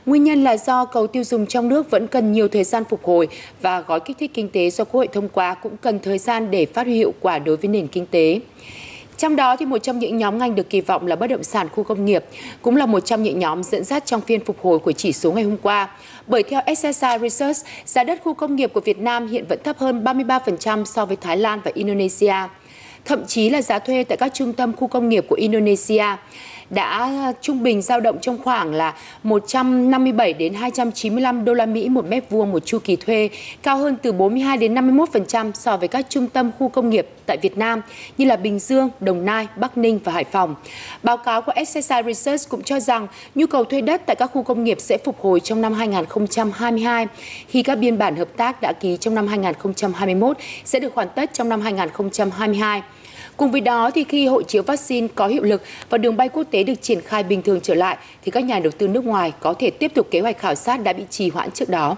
Nguyên 0.06 0.24
nhân 0.24 0.44
là 0.44 0.58
do 0.58 0.86
cầu 0.86 1.08
tiêu 1.08 1.24
dùng 1.24 1.46
trong 1.46 1.70
nước 1.70 1.92
vẫn 1.92 2.08
cần 2.08 2.32
nhiều 2.32 2.48
thời 2.48 2.64
gian 2.64 2.84
phục 2.90 3.04
hồi 3.04 3.28
và 3.62 3.82
gói 3.82 4.00
kích 4.00 4.18
thích 4.20 4.32
kinh 4.34 4.50
tế 4.50 4.70
do 4.70 4.84
Quốc 4.84 4.94
hội 4.94 5.08
thông 5.08 5.30
qua 5.30 5.54
cũng 5.54 5.78
cần 5.78 6.00
thời 6.00 6.18
gian 6.18 6.52
để 6.52 6.66
phát 6.66 6.86
huy 6.86 6.96
hiệu 6.96 7.14
quả 7.20 7.40
đối 7.40 7.58
với 7.58 7.68
nền 7.68 7.88
kinh 7.88 8.06
tế. 8.06 8.40
Trong 9.18 9.36
đó 9.36 9.56
thì 9.56 9.66
một 9.66 9.78
trong 9.78 10.00
những 10.00 10.18
nhóm 10.18 10.38
ngành 10.38 10.56
được 10.56 10.70
kỳ 10.70 10.82
vọng 10.82 11.08
là 11.08 11.16
bất 11.16 11.28
động 11.28 11.44
sản 11.44 11.68
khu 11.70 11.84
công 11.84 12.06
nghiệp, 12.06 12.26
cũng 12.62 12.76
là 12.76 12.86
một 12.86 13.00
trong 13.00 13.24
những 13.24 13.40
nhóm 13.40 13.64
dẫn 13.64 13.84
dắt 13.84 14.06
trong 14.06 14.22
phiên 14.22 14.46
phục 14.46 14.62
hồi 14.62 14.80
của 14.80 14.92
chỉ 14.92 15.14
số 15.14 15.32
ngày 15.32 15.44
hôm 15.44 15.58
qua. 15.58 15.90
Bởi 16.28 16.44
theo 16.44 16.62
SSI 16.76 17.18
Research, 17.22 17.66
giá 17.86 18.04
đất 18.04 18.22
khu 18.24 18.34
công 18.34 18.56
nghiệp 18.56 18.74
của 18.74 18.82
Việt 18.82 19.00
Nam 19.00 19.28
hiện 19.28 19.46
vẫn 19.50 19.60
thấp 19.64 19.78
hơn 19.78 20.04
33% 20.04 20.86
so 20.86 21.06
với 21.06 21.16
Thái 21.16 21.38
Lan 21.38 21.62
và 21.64 21.72
Indonesia 21.74 22.36
thậm 23.06 23.26
chí 23.28 23.50
là 23.50 23.62
giá 23.62 23.80
thuê 23.80 24.04
tại 24.04 24.18
các 24.18 24.34
trung 24.34 24.54
tâm 24.54 24.74
khu 24.74 24.88
công 24.88 25.10
nghiệp 25.10 25.26
của 25.30 25.36
Indonesia 25.36 26.06
đã 26.72 27.12
trung 27.42 27.64
bình 27.64 27.82
dao 27.82 28.00
động 28.00 28.18
trong 28.22 28.38
khoảng 28.44 28.74
là 28.74 28.94
157 29.24 30.34
đến 30.34 30.54
295 30.54 31.46
đô 31.46 31.54
la 31.54 31.66
Mỹ 31.66 31.90
một 31.90 32.06
mét 32.06 32.30
vuông 32.30 32.52
một 32.52 32.66
chu 32.66 32.80
kỳ 32.84 32.96
thuê, 32.96 33.30
cao 33.64 33.78
hơn 33.78 33.98
từ 34.02 34.12
42 34.12 34.58
đến 34.58 34.76
51% 34.76 35.52
so 35.54 35.78
với 35.78 35.88
các 35.88 36.06
trung 36.10 36.28
tâm 36.28 36.52
khu 36.60 36.70
công 36.70 36.90
nghiệp 36.90 37.08
tại 37.26 37.38
Việt 37.42 37.58
Nam 37.58 37.82
như 38.18 38.26
là 38.26 38.36
Bình 38.36 38.60
Dương, 38.60 38.90
Đồng 39.00 39.26
Nai, 39.26 39.48
Bắc 39.56 39.78
Ninh 39.78 40.00
và 40.04 40.12
Hải 40.12 40.24
Phòng. 40.24 40.56
Báo 41.04 41.18
cáo 41.18 41.42
của 41.42 41.54
SSI 41.68 41.96
Research 42.06 42.50
cũng 42.50 42.64
cho 42.64 42.80
rằng 42.80 43.08
nhu 43.36 43.48
cầu 43.48 43.64
thuê 43.64 43.82
đất 43.82 44.02
tại 44.06 44.16
các 44.16 44.32
khu 44.34 44.44
công 44.44 44.64
nghiệp 44.64 44.78
sẽ 44.82 44.98
phục 44.98 45.22
hồi 45.22 45.40
trong 45.40 45.62
năm 45.62 45.74
2022 45.74 47.08
khi 47.48 47.64
các 47.64 47.76
biên 47.76 47.98
bản 47.98 48.16
hợp 48.16 48.30
tác 48.38 48.62
đã 48.62 48.74
ký 48.74 48.98
trong 48.98 49.16
năm 49.16 49.28
2021 49.28 50.38
sẽ 50.66 50.80
được 50.80 50.96
hoàn 50.96 51.10
tất 51.16 51.34
trong 51.34 51.50
năm 51.50 51.62
2022. 51.62 52.82
Cùng 53.42 53.52
với 53.52 53.62
đó 53.62 53.92
thì 53.92 54.04
khi 54.04 54.28
hộ 54.28 54.42
chiếu 54.42 54.64
vaccine 54.64 55.08
có 55.16 55.28
hiệu 55.28 55.44
lực 55.44 55.62
và 55.90 55.98
đường 55.98 56.18
bay 56.18 56.30
quốc 56.30 56.44
tế 56.52 56.64
được 56.64 56.82
triển 56.82 57.02
khai 57.02 57.24
bình 57.24 57.42
thường 57.42 57.60
trở 57.64 57.74
lại 57.76 57.98
thì 58.24 58.32
các 58.32 58.44
nhà 58.44 58.60
đầu 58.60 58.72
tư 58.78 58.88
nước 58.88 59.06
ngoài 59.06 59.34
có 59.40 59.54
thể 59.54 59.70
tiếp 59.70 59.92
tục 59.96 60.08
kế 60.12 60.20
hoạch 60.20 60.40
khảo 60.40 60.56
sát 60.56 60.84
đã 60.84 60.94
bị 60.94 61.04
trì 61.10 61.30
hoãn 61.30 61.52
trước 61.52 61.70
đó. 61.70 61.98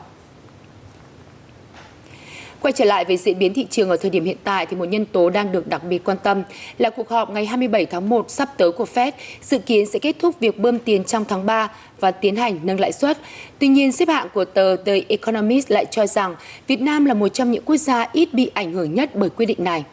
Quay 2.62 2.72
trở 2.72 2.86
lại 2.86 3.06
về 3.06 3.18
diễn 3.18 3.40
biến 3.40 3.54
thị 3.54 3.68
trường 3.70 3.90
ở 3.90 3.98
thời 3.98 4.12
điểm 4.12 4.26
hiện 4.26 4.38
tại 4.44 4.66
thì 4.66 4.78
một 4.78 4.86
nhân 4.86 5.06
tố 5.06 5.30
đang 5.30 5.52
được 5.52 5.68
đặc 5.68 5.84
biệt 5.84 6.04
quan 6.04 6.18
tâm 6.24 6.44
là 6.78 6.90
cuộc 6.90 7.10
họp 7.10 7.30
ngày 7.30 7.46
27 7.46 7.86
tháng 7.86 8.10
1 8.10 8.32
sắp 8.32 8.50
tới 8.58 8.72
của 8.72 8.86
Fed 8.94 9.12
dự 9.42 9.58
kiến 9.58 9.86
sẽ 9.86 10.00
kết 10.00 10.16
thúc 10.20 10.40
việc 10.40 10.60
bơm 10.60 10.80
tiền 10.80 11.04
trong 11.04 11.26
tháng 11.26 11.46
3 11.46 11.72
và 12.00 12.12
tiến 12.12 12.36
hành 12.36 12.60
nâng 12.64 12.80
lãi 12.80 12.92
suất. 12.92 13.18
Tuy 13.60 13.68
nhiên, 13.68 13.92
xếp 13.92 14.08
hạng 14.08 14.28
của 14.34 14.46
tờ 14.46 14.76
The 14.76 15.00
Economist 15.08 15.72
lại 15.72 15.86
cho 15.92 16.08
rằng 16.08 16.36
Việt 16.68 16.82
Nam 16.82 17.06
là 17.06 17.14
một 17.14 17.28
trong 17.28 17.52
những 17.52 17.64
quốc 17.66 17.78
gia 17.78 18.08
ít 18.14 18.34
bị 18.34 18.52
ảnh 18.54 18.74
hưởng 18.74 18.94
nhất 18.94 19.16
bởi 19.16 19.30
quyết 19.30 19.46
định 19.46 19.64
này. 19.64 19.84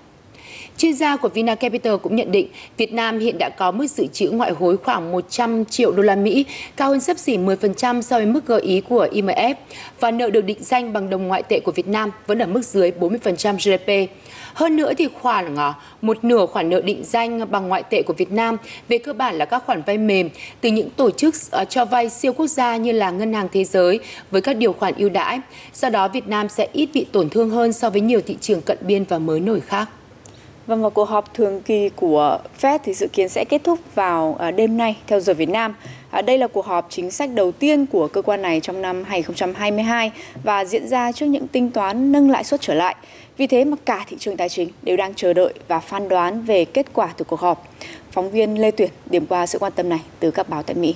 Chuyên 0.80 0.94
gia 0.94 1.16
của 1.16 1.28
Vina 1.28 1.54
Capital 1.54 1.96
cũng 1.96 2.16
nhận 2.16 2.32
định 2.32 2.48
Việt 2.76 2.92
Nam 2.92 3.18
hiện 3.18 3.38
đã 3.38 3.48
có 3.48 3.70
mức 3.70 3.86
dự 3.86 4.06
trữ 4.06 4.30
ngoại 4.30 4.50
hối 4.50 4.76
khoảng 4.76 5.12
100 5.12 5.64
triệu 5.64 5.92
đô 5.92 6.02
la 6.02 6.16
Mỹ, 6.16 6.44
cao 6.76 6.88
hơn 6.88 7.00
sấp 7.00 7.18
xỉ 7.18 7.38
10% 7.38 8.02
so 8.02 8.16
với 8.16 8.26
mức 8.26 8.46
gợi 8.46 8.60
ý 8.60 8.80
của 8.80 9.08
IMF 9.12 9.54
và 10.00 10.10
nợ 10.10 10.30
được 10.30 10.44
định 10.44 10.56
danh 10.60 10.92
bằng 10.92 11.10
đồng 11.10 11.28
ngoại 11.28 11.42
tệ 11.42 11.60
của 11.60 11.72
Việt 11.72 11.88
Nam 11.88 12.10
vẫn 12.26 12.38
ở 12.38 12.46
mức 12.46 12.64
dưới 12.64 12.90
40% 13.00 13.56
GDP. 13.56 14.10
Hơn 14.54 14.76
nữa 14.76 14.92
thì 14.94 15.08
khoảng 15.20 15.56
ờ, 15.56 15.74
một 16.02 16.24
nửa 16.24 16.46
khoản 16.46 16.70
nợ 16.70 16.80
định 16.80 17.04
danh 17.04 17.50
bằng 17.50 17.68
ngoại 17.68 17.82
tệ 17.82 18.02
của 18.02 18.12
Việt 18.12 18.32
Nam 18.32 18.56
về 18.88 18.98
cơ 18.98 19.12
bản 19.12 19.34
là 19.38 19.44
các 19.44 19.62
khoản 19.66 19.82
vay 19.86 19.98
mềm 19.98 20.28
từ 20.60 20.70
những 20.70 20.90
tổ 20.90 21.10
chức 21.10 21.34
ờ, 21.50 21.64
cho 21.64 21.84
vay 21.84 22.08
siêu 22.08 22.32
quốc 22.32 22.46
gia 22.46 22.76
như 22.76 22.92
là 22.92 23.10
Ngân 23.10 23.32
hàng 23.32 23.48
Thế 23.52 23.64
giới 23.64 24.00
với 24.30 24.40
các 24.40 24.56
điều 24.56 24.72
khoản 24.72 24.94
ưu 24.96 25.08
đãi. 25.08 25.40
Do 25.74 25.88
đó 25.88 26.08
Việt 26.08 26.28
Nam 26.28 26.48
sẽ 26.48 26.68
ít 26.72 26.88
bị 26.94 27.06
tổn 27.12 27.28
thương 27.28 27.50
hơn 27.50 27.72
so 27.72 27.90
với 27.90 28.00
nhiều 28.00 28.20
thị 28.26 28.36
trường 28.40 28.60
cận 28.60 28.78
biên 28.80 29.04
và 29.04 29.18
mới 29.18 29.40
nổi 29.40 29.60
khác. 29.60 29.88
Vâng, 30.66 30.82
và 30.82 30.88
cuộc 30.88 31.08
họp 31.08 31.34
thường 31.34 31.60
kỳ 31.60 31.88
của 31.96 32.38
Fed 32.60 32.78
thì 32.84 32.94
dự 32.94 33.06
kiến 33.12 33.28
sẽ 33.28 33.44
kết 33.48 33.64
thúc 33.64 33.78
vào 33.94 34.36
à, 34.38 34.50
đêm 34.50 34.76
nay 34.76 34.96
theo 35.06 35.20
giờ 35.20 35.34
Việt 35.34 35.48
Nam. 35.48 35.74
À, 36.10 36.22
đây 36.22 36.38
là 36.38 36.46
cuộc 36.46 36.66
họp 36.66 36.86
chính 36.90 37.10
sách 37.10 37.30
đầu 37.34 37.52
tiên 37.52 37.86
của 37.86 38.08
cơ 38.08 38.22
quan 38.22 38.42
này 38.42 38.60
trong 38.60 38.82
năm 38.82 39.04
2022 39.04 40.12
và 40.44 40.64
diễn 40.64 40.88
ra 40.88 41.12
trước 41.12 41.26
những 41.26 41.48
tính 41.48 41.70
toán 41.70 42.12
nâng 42.12 42.30
lãi 42.30 42.44
suất 42.44 42.60
trở 42.60 42.74
lại. 42.74 42.96
Vì 43.36 43.46
thế 43.46 43.64
mà 43.64 43.76
cả 43.84 44.04
thị 44.08 44.16
trường 44.20 44.36
tài 44.36 44.48
chính 44.48 44.68
đều 44.82 44.96
đang 44.96 45.14
chờ 45.14 45.32
đợi 45.32 45.54
và 45.68 45.80
phán 45.80 46.08
đoán 46.08 46.42
về 46.42 46.64
kết 46.64 46.86
quả 46.92 47.08
từ 47.16 47.24
cuộc 47.24 47.40
họp. 47.40 47.68
Phóng 48.10 48.30
viên 48.30 48.60
Lê 48.60 48.70
Tuyển 48.70 48.90
điểm 49.10 49.26
qua 49.26 49.46
sự 49.46 49.58
quan 49.58 49.72
tâm 49.72 49.88
này 49.88 50.00
từ 50.20 50.30
các 50.30 50.48
báo 50.48 50.62
tại 50.62 50.76
Mỹ. 50.76 50.94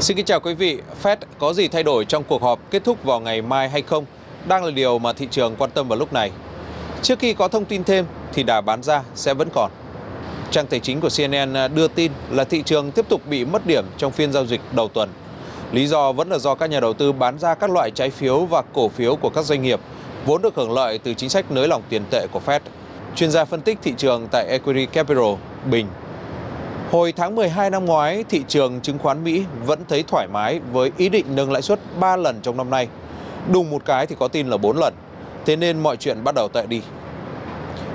Xin 0.00 0.16
kính 0.16 0.26
chào 0.26 0.40
quý 0.40 0.54
vị. 0.54 0.78
Fed 1.02 1.16
có 1.38 1.52
gì 1.52 1.68
thay 1.68 1.82
đổi 1.82 2.04
trong 2.04 2.24
cuộc 2.24 2.42
họp 2.42 2.70
kết 2.70 2.84
thúc 2.84 3.04
vào 3.04 3.20
ngày 3.20 3.42
mai 3.42 3.68
hay 3.68 3.82
không? 3.82 4.04
Đang 4.48 4.64
là 4.64 4.70
điều 4.70 4.98
mà 4.98 5.12
thị 5.12 5.28
trường 5.30 5.56
quan 5.56 5.70
tâm 5.70 5.88
vào 5.88 5.98
lúc 5.98 6.12
này. 6.12 6.30
Trước 7.02 7.18
khi 7.18 7.34
có 7.34 7.48
thông 7.48 7.64
tin 7.64 7.84
thêm 7.84 8.06
thì 8.32 8.42
đà 8.42 8.60
bán 8.60 8.82
ra 8.82 9.02
sẽ 9.14 9.34
vẫn 9.34 9.48
còn. 9.54 9.70
Trang 10.50 10.66
tài 10.66 10.80
chính 10.80 11.00
của 11.00 11.08
CNN 11.16 11.74
đưa 11.74 11.88
tin 11.88 12.12
là 12.30 12.44
thị 12.44 12.62
trường 12.62 12.90
tiếp 12.90 13.08
tục 13.08 13.20
bị 13.30 13.44
mất 13.44 13.66
điểm 13.66 13.84
trong 13.96 14.12
phiên 14.12 14.32
giao 14.32 14.46
dịch 14.46 14.60
đầu 14.72 14.88
tuần. 14.88 15.08
Lý 15.72 15.86
do 15.86 16.12
vẫn 16.12 16.28
là 16.28 16.38
do 16.38 16.54
các 16.54 16.70
nhà 16.70 16.80
đầu 16.80 16.92
tư 16.92 17.12
bán 17.12 17.38
ra 17.38 17.54
các 17.54 17.70
loại 17.70 17.90
trái 17.90 18.10
phiếu 18.10 18.44
và 18.44 18.62
cổ 18.72 18.88
phiếu 18.88 19.16
của 19.16 19.30
các 19.30 19.44
doanh 19.44 19.62
nghiệp 19.62 19.80
vốn 20.26 20.42
được 20.42 20.54
hưởng 20.54 20.72
lợi 20.72 20.98
từ 20.98 21.14
chính 21.14 21.28
sách 21.28 21.50
nới 21.50 21.68
lỏng 21.68 21.82
tiền 21.88 22.02
tệ 22.10 22.26
của 22.32 22.40
Fed. 22.46 22.60
Chuyên 23.16 23.30
gia 23.30 23.44
phân 23.44 23.60
tích 23.60 23.78
thị 23.82 23.94
trường 23.96 24.28
tại 24.30 24.46
Equity 24.48 24.86
Capital, 24.86 25.34
Bình. 25.70 25.86
Hồi 26.90 27.12
tháng 27.12 27.34
12 27.34 27.70
năm 27.70 27.84
ngoái, 27.84 28.24
thị 28.28 28.42
trường 28.48 28.80
chứng 28.80 28.98
khoán 28.98 29.24
Mỹ 29.24 29.44
vẫn 29.66 29.80
thấy 29.88 30.02
thoải 30.02 30.26
mái 30.32 30.60
với 30.72 30.90
ý 30.96 31.08
định 31.08 31.26
nâng 31.34 31.52
lãi 31.52 31.62
suất 31.62 31.80
3 32.00 32.16
lần 32.16 32.40
trong 32.42 32.56
năm 32.56 32.70
nay– 32.70 32.88
đùng 33.52 33.70
một 33.70 33.82
cái 33.84 34.06
thì 34.06 34.16
có 34.18 34.28
tin 34.28 34.48
là 34.48 34.56
4 34.56 34.76
lần. 34.76 34.94
Thế 35.46 35.56
nên 35.56 35.80
mọi 35.80 35.96
chuyện 35.96 36.24
bắt 36.24 36.34
đầu 36.34 36.48
tệ 36.48 36.66
đi. 36.66 36.82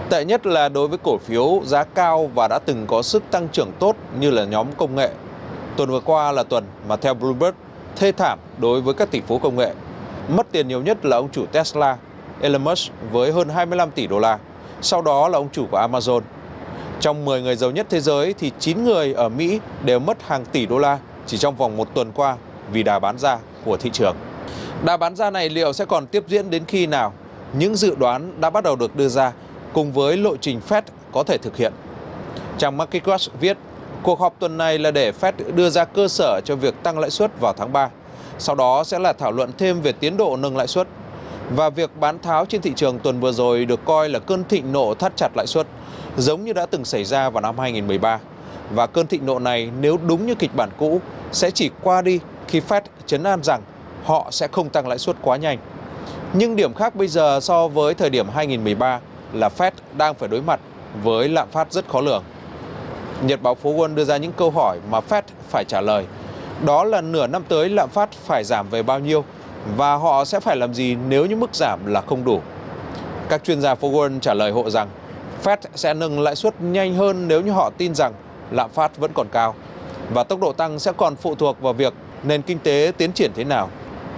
Tệ 0.09 0.25
nhất 0.25 0.45
là 0.45 0.69
đối 0.69 0.87
với 0.87 0.97
cổ 1.03 1.17
phiếu 1.17 1.61
giá 1.65 1.83
cao 1.83 2.29
và 2.35 2.47
đã 2.47 2.59
từng 2.59 2.87
có 2.87 3.01
sức 3.01 3.23
tăng 3.31 3.47
trưởng 3.51 3.71
tốt 3.79 3.95
như 4.19 4.31
là 4.31 4.45
nhóm 4.45 4.67
công 4.77 4.95
nghệ. 4.95 5.09
Tuần 5.77 5.89
vừa 5.89 5.99
qua 5.99 6.31
là 6.31 6.43
tuần 6.43 6.63
mà 6.87 6.95
theo 6.95 7.13
Bloomberg 7.13 7.55
thê 7.95 8.11
thảm 8.11 8.39
đối 8.57 8.81
với 8.81 8.93
các 8.93 9.11
tỷ 9.11 9.21
phú 9.21 9.39
công 9.39 9.55
nghệ. 9.55 9.73
Mất 10.29 10.47
tiền 10.51 10.67
nhiều 10.67 10.81
nhất 10.81 11.05
là 11.05 11.17
ông 11.17 11.29
chủ 11.31 11.45
Tesla, 11.45 11.97
Elon 12.41 12.63
Musk 12.63 12.91
với 13.11 13.31
hơn 13.31 13.49
25 13.49 13.91
tỷ 13.91 14.07
đô 14.07 14.19
la. 14.19 14.39
Sau 14.81 15.01
đó 15.01 15.29
là 15.29 15.37
ông 15.37 15.49
chủ 15.51 15.65
của 15.71 15.77
Amazon. 15.77 16.21
Trong 16.99 17.25
10 17.25 17.41
người 17.41 17.55
giàu 17.55 17.71
nhất 17.71 17.87
thế 17.89 17.99
giới 17.99 18.33
thì 18.33 18.51
9 18.59 18.83
người 18.83 19.13
ở 19.13 19.29
Mỹ 19.29 19.59
đều 19.83 19.99
mất 19.99 20.23
hàng 20.27 20.45
tỷ 20.45 20.65
đô 20.65 20.77
la 20.77 20.99
chỉ 21.27 21.37
trong 21.37 21.55
vòng 21.55 21.77
một 21.77 21.93
tuần 21.93 22.11
qua 22.11 22.35
vì 22.71 22.83
đà 22.83 22.99
bán 22.99 23.17
ra 23.17 23.37
của 23.65 23.77
thị 23.77 23.89
trường. 23.93 24.15
Đà 24.83 24.97
bán 24.97 25.15
ra 25.15 25.29
này 25.29 25.49
liệu 25.49 25.73
sẽ 25.73 25.85
còn 25.85 26.07
tiếp 26.07 26.23
diễn 26.27 26.49
đến 26.49 26.63
khi 26.67 26.87
nào? 26.87 27.13
Những 27.53 27.75
dự 27.75 27.95
đoán 27.95 28.41
đã 28.41 28.49
bắt 28.49 28.63
đầu 28.63 28.75
được 28.75 28.95
đưa 28.95 29.07
ra 29.07 29.31
cùng 29.73 29.91
với 29.91 30.17
lộ 30.17 30.37
trình 30.37 30.61
Fed 30.69 30.81
có 31.11 31.23
thể 31.23 31.37
thực 31.37 31.57
hiện. 31.57 31.73
Trang 32.57 32.77
MarketWatch 32.77 33.29
viết, 33.39 33.57
cuộc 34.03 34.19
họp 34.19 34.39
tuần 34.39 34.57
này 34.57 34.77
là 34.79 34.91
để 34.91 35.11
Fed 35.21 35.31
đưa 35.55 35.69
ra 35.69 35.85
cơ 35.85 36.07
sở 36.07 36.41
cho 36.45 36.55
việc 36.55 36.83
tăng 36.83 36.99
lãi 36.99 37.09
suất 37.09 37.39
vào 37.39 37.53
tháng 37.57 37.73
3. 37.73 37.89
Sau 38.39 38.55
đó 38.55 38.83
sẽ 38.83 38.99
là 38.99 39.13
thảo 39.13 39.31
luận 39.31 39.51
thêm 39.57 39.81
về 39.81 39.91
tiến 39.91 40.17
độ 40.17 40.37
nâng 40.37 40.57
lãi 40.57 40.67
suất. 40.67 40.87
Và 41.55 41.69
việc 41.69 41.89
bán 41.99 42.19
tháo 42.19 42.45
trên 42.45 42.61
thị 42.61 42.73
trường 42.75 42.99
tuần 42.99 43.19
vừa 43.19 43.31
rồi 43.31 43.65
được 43.65 43.85
coi 43.85 44.09
là 44.09 44.19
cơn 44.19 44.43
thịnh 44.43 44.71
nộ 44.71 44.93
thắt 44.93 45.13
chặt 45.17 45.29
lãi 45.35 45.47
suất, 45.47 45.67
giống 46.17 46.43
như 46.43 46.53
đã 46.53 46.65
từng 46.65 46.85
xảy 46.85 47.03
ra 47.03 47.29
vào 47.29 47.41
năm 47.41 47.59
2013. 47.59 48.19
Và 48.71 48.87
cơn 48.87 49.07
thịnh 49.07 49.25
nộ 49.25 49.39
này 49.39 49.71
nếu 49.79 49.97
đúng 50.07 50.25
như 50.25 50.35
kịch 50.35 50.55
bản 50.55 50.69
cũ 50.77 51.01
sẽ 51.31 51.51
chỉ 51.51 51.69
qua 51.81 52.01
đi 52.01 52.19
khi 52.47 52.61
Fed 52.69 52.81
chấn 53.05 53.23
an 53.23 53.43
rằng 53.43 53.61
họ 54.05 54.27
sẽ 54.31 54.47
không 54.47 54.69
tăng 54.69 54.87
lãi 54.87 54.99
suất 54.99 55.15
quá 55.21 55.37
nhanh. 55.37 55.57
Nhưng 56.33 56.55
điểm 56.55 56.73
khác 56.73 56.95
bây 56.95 57.07
giờ 57.07 57.39
so 57.41 57.67
với 57.67 57.93
thời 57.93 58.09
điểm 58.09 58.29
2013 58.29 58.99
là 59.33 59.49
Fed 59.57 59.71
đang 59.97 60.13
phải 60.13 60.29
đối 60.29 60.41
mặt 60.41 60.59
với 61.03 61.29
lạm 61.29 61.47
phát 61.51 61.73
rất 61.73 61.87
khó 61.87 62.01
lường. 62.01 62.23
Nhật 63.21 63.41
báo 63.41 63.55
Phố 63.55 63.69
Quân 63.69 63.95
đưa 63.95 64.03
ra 64.03 64.17
những 64.17 64.31
câu 64.31 64.51
hỏi 64.51 64.79
mà 64.91 64.99
Fed 65.09 65.21
phải 65.49 65.65
trả 65.67 65.81
lời. 65.81 66.05
Đó 66.65 66.83
là 66.83 67.01
nửa 67.01 67.27
năm 67.27 67.43
tới 67.47 67.69
lạm 67.69 67.89
phát 67.89 68.11
phải 68.11 68.43
giảm 68.43 68.69
về 68.69 68.83
bao 68.83 68.99
nhiêu 68.99 69.23
và 69.77 69.95
họ 69.95 70.25
sẽ 70.25 70.39
phải 70.39 70.55
làm 70.55 70.73
gì 70.73 70.95
nếu 71.07 71.25
như 71.25 71.35
mức 71.35 71.55
giảm 71.55 71.85
là 71.85 72.01
không 72.01 72.25
đủ. 72.25 72.41
Các 73.29 73.43
chuyên 73.43 73.61
gia 73.61 73.75
Phố 73.75 73.87
Quân 73.87 74.19
trả 74.19 74.33
lời 74.33 74.51
hộ 74.51 74.69
rằng 74.69 74.89
Fed 75.43 75.57
sẽ 75.75 75.93
nâng 75.93 76.19
lãi 76.19 76.35
suất 76.35 76.61
nhanh 76.61 76.95
hơn 76.95 77.27
nếu 77.27 77.41
như 77.41 77.51
họ 77.51 77.71
tin 77.77 77.95
rằng 77.95 78.13
lạm 78.51 78.69
phát 78.69 78.97
vẫn 78.97 79.11
còn 79.13 79.27
cao 79.31 79.55
và 80.13 80.23
tốc 80.23 80.39
độ 80.39 80.53
tăng 80.53 80.79
sẽ 80.79 80.91
còn 80.97 81.15
phụ 81.15 81.35
thuộc 81.35 81.61
vào 81.61 81.73
việc 81.73 81.93
nền 82.23 82.41
kinh 82.41 82.59
tế 82.59 82.91
tiến 82.97 83.11
triển 83.11 83.31
thế 83.35 83.43
nào 83.43 83.69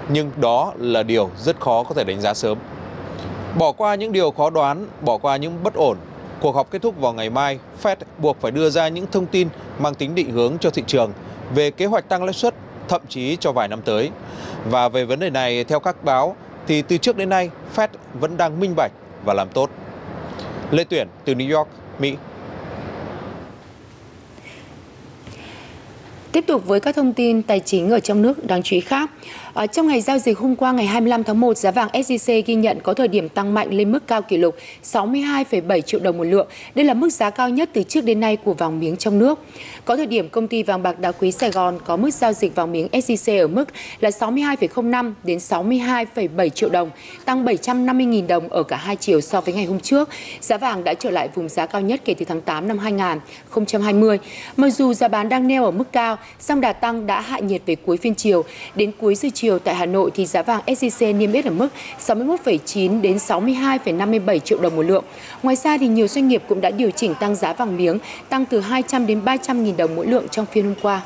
nhưng 0.10 0.32
đó 0.38 0.74
là 0.78 1.04
điều 1.04 1.30
rất 1.38 1.60
khó 1.60 1.84
có 1.84 1.96
thể 1.96 2.04
đánh 2.04 2.22
giá 2.22 2.34
sớm. 2.34 2.58
Bỏ 3.58 3.72
qua 3.72 3.96
những 3.96 4.12
điều 4.12 4.32
khó 4.32 4.50
đoán, 4.50 4.88
bỏ 5.02 5.18
qua 5.18 5.38
những 5.38 5.64
bất 5.64 5.74
ổn, 5.74 5.98
cuộc 6.42 6.56
họp 6.56 6.72
kết 6.72 6.82
thúc 6.82 7.00
vào 7.00 7.14
ngày 7.14 7.30
mai, 7.30 7.60
Fed 7.84 7.96
buộc 8.18 8.42
phải 8.42 8.52
đưa 8.52 8.70
ra 8.70 8.88
những 8.88 9.06
thông 9.12 9.26
tin 9.26 9.48
mang 9.80 9.96
tính 9.96 10.16
định 10.16 10.32
hướng 10.32 10.58
cho 10.60 10.70
thị 10.70 10.84
trường 10.88 11.12
về 11.56 11.72
kế 11.72 11.86
hoạch 11.86 12.10
tăng 12.10 12.24
lãi 12.24 12.34
suất, 12.34 12.56
thậm 12.88 13.02
chí 13.10 13.38
cho 13.40 13.52
vài 13.52 13.68
năm 13.68 13.82
tới. 13.82 14.10
Và 14.70 14.90
về 14.90 15.06
vấn 15.06 15.20
đề 15.20 15.30
này, 15.30 15.64
theo 15.64 15.80
các 15.80 16.04
báo, 16.04 16.36
thì 16.68 16.82
từ 16.82 16.98
trước 16.98 17.18
đến 17.18 17.30
nay, 17.30 17.50
Fed 17.76 17.88
vẫn 18.14 18.38
đang 18.38 18.60
minh 18.60 18.74
bạch 18.76 18.92
và 19.26 19.34
làm 19.34 19.50
tốt. 19.50 19.70
Lê 20.72 20.84
Tuyển 20.84 21.08
từ 21.26 21.34
New 21.34 21.58
York, 21.58 21.70
Mỹ. 22.00 22.16
Tiếp 26.32 26.44
tục 26.48 26.66
với 26.66 26.80
các 26.80 26.96
thông 26.96 27.14
tin 27.14 27.44
tài 27.44 27.60
chính 27.60 27.90
ở 27.90 28.00
trong 28.00 28.22
nước 28.22 28.46
đáng 28.46 28.64
chú 28.64 28.76
ý 28.76 28.80
khác. 28.80 29.12
À, 29.58 29.68
trong 29.68 29.88
ngày 29.88 30.02
giao 30.02 30.20
dịch 30.20 30.38
hôm 30.38 30.56
qua 30.56 30.72
ngày 30.72 30.86
25 30.86 31.24
tháng 31.24 31.40
1, 31.40 31.58
giá 31.58 31.72
vàng 31.72 31.90
SJC 31.94 32.44
ghi 32.46 32.56
nhận 32.56 32.80
có 32.84 32.94
thời 32.94 33.08
điểm 33.08 33.30
tăng 33.30 33.54
mạnh 33.54 33.74
lên 33.74 33.92
mức 33.92 34.08
cao 34.08 34.22
kỷ 34.22 34.38
lục 34.38 34.56
62,7 34.84 35.82
triệu 35.82 36.00
đồng 36.00 36.18
một 36.18 36.24
lượng. 36.24 36.48
Đây 36.76 36.86
là 36.86 36.94
mức 36.94 37.10
giá 37.10 37.30
cao 37.30 37.50
nhất 37.50 37.70
từ 37.74 37.84
trước 37.84 38.02
đến 38.02 38.20
nay 38.20 38.36
của 38.36 38.54
vàng 38.54 38.80
miếng 38.80 38.98
trong 38.98 39.20
nước. 39.20 39.40
Có 39.86 39.96
thời 39.96 40.06
điểm 40.06 40.30
công 40.30 40.48
ty 40.48 40.64
vàng 40.64 40.84
bạc 40.84 41.00
đá 41.00 41.12
quý 41.12 41.32
Sài 41.32 41.52
Gòn 41.52 41.80
có 41.86 41.98
mức 41.98 42.14
giao 42.14 42.34
dịch 42.34 42.56
vàng 42.56 42.72
miếng 42.72 42.88
SJC 42.92 43.42
ở 43.42 43.48
mức 43.48 43.66
là 44.00 44.10
62,05 44.10 45.14
đến 45.24 45.38
62,7 45.38 46.50
triệu 46.50 46.70
đồng, 46.70 46.90
tăng 47.26 47.46
750.000 47.46 48.28
đồng 48.28 48.50
ở 48.50 48.64
cả 48.64 48.78
hai 48.78 48.96
chiều 48.96 49.22
so 49.22 49.42
với 49.42 49.54
ngày 49.54 49.66
hôm 49.66 49.80
trước. 49.80 50.10
Giá 50.42 50.58
vàng 50.58 50.84
đã 50.84 50.94
trở 50.94 51.10
lại 51.10 51.30
vùng 51.36 51.50
giá 51.50 51.66
cao 51.66 51.82
nhất 51.82 52.02
kể 52.06 52.14
từ 52.14 52.26
tháng 52.26 52.42
8 52.42 52.68
năm 52.68 52.78
2020. 52.78 54.20
Mặc 54.58 54.70
dù 54.70 54.94
giá 54.94 55.08
bán 55.08 55.30
đang 55.30 55.48
neo 55.48 55.66
ở 55.66 55.72
mức 55.72 55.92
cao, 55.92 56.18
song 56.40 56.62
đà 56.62 56.74
tăng 56.74 57.08
đã 57.08 57.22
hạ 57.22 57.40
nhiệt 57.40 57.62
về 57.66 57.76
cuối 57.76 57.98
phiên 57.98 58.16
chiều. 58.16 58.44
Đến 58.76 58.92
cuối 59.00 59.16
giờ 59.16 59.30
chiều 59.34 59.47
tại 59.64 59.76
Hà 59.76 59.86
Nội 59.86 60.12
thì 60.14 60.26
giá 60.26 60.42
vàng 60.42 60.62
SJC 60.66 61.18
niêm 61.18 61.32
yết 61.32 61.46
ở 61.46 61.52
mức 61.52 61.68
61,9 62.08 63.02
đến 63.02 63.18
62,57 63.18 64.40
triệu 64.40 64.60
đồng 64.62 64.76
một 64.76 64.82
lượng. 64.82 65.04
Ngoài 65.44 65.56
ra 65.56 65.78
thì 65.78 65.88
nhiều 65.88 66.08
doanh 66.08 66.28
nghiệp 66.28 66.44
cũng 66.48 66.62
đã 66.62 66.70
điều 66.70 66.92
chỉnh 66.92 67.14
tăng 67.20 67.36
giá 67.36 67.54
vàng 67.54 67.78
miếng, 67.78 68.00
tăng 68.30 68.46
từ 68.46 68.60
200 68.60 69.08
đến 69.08 69.26
300 69.26 69.64
nghìn 69.64 69.78
đồng 69.78 69.96
mỗi 69.96 70.08
lượng 70.08 70.28
trong 70.32 70.46
phiên 70.46 70.66
hôm 70.66 70.76
qua. 70.82 71.02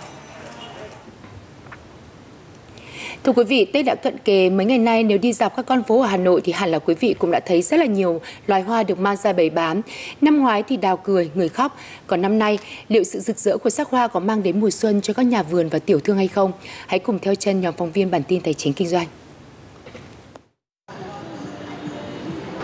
Thưa 3.23 3.31
quý 3.31 3.43
vị, 3.43 3.65
Tết 3.65 3.85
đã 3.85 3.95
cận 3.95 4.17
kề 4.17 4.49
mấy 4.49 4.65
ngày 4.65 4.77
nay 4.77 5.03
nếu 5.03 5.17
đi 5.17 5.33
dọc 5.33 5.55
các 5.55 5.65
con 5.65 5.83
phố 5.83 6.01
ở 6.01 6.07
Hà 6.07 6.17
Nội 6.17 6.41
thì 6.43 6.51
hẳn 6.51 6.71
là 6.71 6.79
quý 6.79 6.93
vị 6.99 7.15
cũng 7.19 7.31
đã 7.31 7.39
thấy 7.39 7.61
rất 7.61 7.79
là 7.79 7.85
nhiều 7.85 8.21
loài 8.47 8.61
hoa 8.61 8.83
được 8.83 8.99
mang 8.99 9.15
ra 9.15 9.33
bày 9.33 9.49
bán. 9.49 9.81
Năm 10.21 10.39
ngoái 10.39 10.63
thì 10.63 10.77
đào 10.77 10.97
cười, 10.97 11.29
người 11.33 11.49
khóc. 11.49 11.77
Còn 12.07 12.21
năm 12.21 12.39
nay, 12.39 12.59
liệu 12.87 13.03
sự 13.03 13.19
rực 13.19 13.37
rỡ 13.37 13.57
của 13.57 13.69
sắc 13.69 13.89
hoa 13.89 14.07
có 14.07 14.19
mang 14.19 14.43
đến 14.43 14.59
mùa 14.59 14.69
xuân 14.69 15.01
cho 15.01 15.13
các 15.13 15.23
nhà 15.23 15.43
vườn 15.43 15.69
và 15.69 15.79
tiểu 15.79 15.99
thương 15.99 16.17
hay 16.17 16.27
không? 16.27 16.51
Hãy 16.87 16.99
cùng 16.99 17.19
theo 17.19 17.35
chân 17.35 17.61
nhóm 17.61 17.73
phóng 17.77 17.91
viên 17.91 18.11
bản 18.11 18.23
tin 18.23 18.41
Tài 18.41 18.53
chính 18.53 18.73
Kinh 18.73 18.87
doanh. 18.87 19.07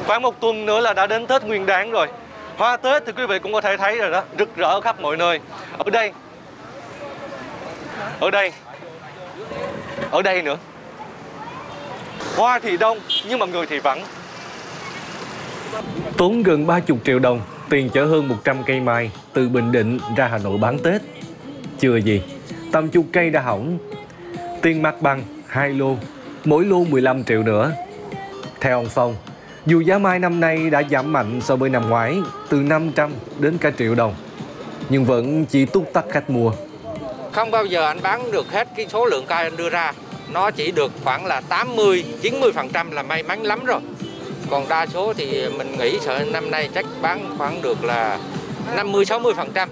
Khoảng 0.05 0.21
một 0.21 0.41
tuần 0.41 0.65
nữa 0.65 0.79
là 0.79 0.93
đã 0.93 1.07
đến 1.07 1.27
Tết 1.27 1.43
Nguyên 1.43 1.65
đán 1.65 1.91
rồi. 1.91 2.07
Hoa 2.55 2.77
Tết 2.77 3.03
thì 3.05 3.11
quý 3.17 3.25
vị 3.25 3.39
cũng 3.39 3.53
có 3.53 3.61
thể 3.61 3.77
thấy 3.77 3.97
rồi 3.97 4.11
đó, 4.11 4.23
rực 4.39 4.55
rỡ 4.55 4.81
khắp 4.81 5.01
mọi 5.01 5.17
nơi. 5.17 5.39
Ở 5.77 5.89
đây, 5.89 6.11
ở 8.19 8.31
đây 8.31 8.51
ở 10.11 10.21
đây 10.21 10.41
nữa 10.41 10.57
Hoa 12.35 12.59
thì 12.59 12.77
đông 12.77 12.97
nhưng 13.29 13.39
mà 13.39 13.45
người 13.45 13.65
thì 13.65 13.79
vắng. 13.79 14.01
Tốn 16.17 16.43
gần 16.43 16.67
30 16.67 16.97
triệu 17.05 17.19
đồng, 17.19 17.41
tiền 17.69 17.89
chở 17.89 18.05
hơn 18.05 18.27
100 18.27 18.63
cây 18.65 18.79
mai 18.79 19.11
từ 19.33 19.49
Bình 19.49 19.71
Định 19.71 19.99
ra 20.15 20.27
Hà 20.27 20.37
Nội 20.37 20.57
bán 20.57 20.79
Tết. 20.79 21.01
Chưa 21.79 21.95
gì, 21.95 22.21
tầm 22.71 22.87
chục 22.89 23.05
cây 23.13 23.29
đã 23.29 23.41
hỏng. 23.41 23.77
Tiền 24.61 24.81
mặt 24.81 25.01
bằng 25.01 25.23
2 25.47 25.69
lô, 25.69 25.95
mỗi 26.45 26.65
lô 26.65 26.83
15 26.83 27.23
triệu 27.23 27.43
nữa. 27.43 27.71
Theo 28.61 28.77
ông 28.77 28.89
Phong, 28.89 29.15
dù 29.65 29.81
giá 29.81 29.97
mai 29.97 30.19
năm 30.19 30.39
nay 30.39 30.69
đã 30.69 30.83
giảm 30.91 31.13
mạnh 31.13 31.41
so 31.41 31.55
với 31.55 31.69
năm 31.69 31.89
ngoái, 31.89 32.17
từ 32.49 32.57
500 32.57 33.11
đến 33.39 33.57
cả 33.57 33.71
triệu 33.77 33.95
đồng, 33.95 34.15
nhưng 34.89 35.05
vẫn 35.05 35.45
chỉ 35.45 35.65
túc 35.65 35.93
tắc 35.93 36.05
khách 36.11 36.29
mua. 36.29 36.51
Không 37.37 37.51
bao 37.51 37.65
giờ 37.65 37.85
anh 37.85 38.01
bán 38.01 38.31
được 38.31 38.51
hết 38.51 38.67
cái 38.75 38.87
số 38.89 39.05
lượng 39.05 39.25
cây 39.27 39.43
anh 39.43 39.57
đưa 39.57 39.69
ra. 39.69 39.93
Nó 40.33 40.51
chỉ 40.51 40.71
được 40.71 40.91
khoảng 41.03 41.25
là 41.25 41.41
80, 41.41 42.03
90% 42.21 42.91
là 42.91 43.03
may 43.03 43.23
mắn 43.23 43.43
lắm 43.43 43.65
rồi. 43.65 43.79
Còn 44.49 44.69
đa 44.69 44.85
số 44.85 45.13
thì 45.13 45.49
mình 45.57 45.77
nghĩ 45.77 45.99
sợ 45.99 46.25
năm 46.31 46.51
nay 46.51 46.69
chắc 46.75 46.85
bán 47.01 47.35
khoảng 47.37 47.61
được 47.61 47.83
là 47.83 48.19
50, 48.75 49.05
60%. 49.05 49.67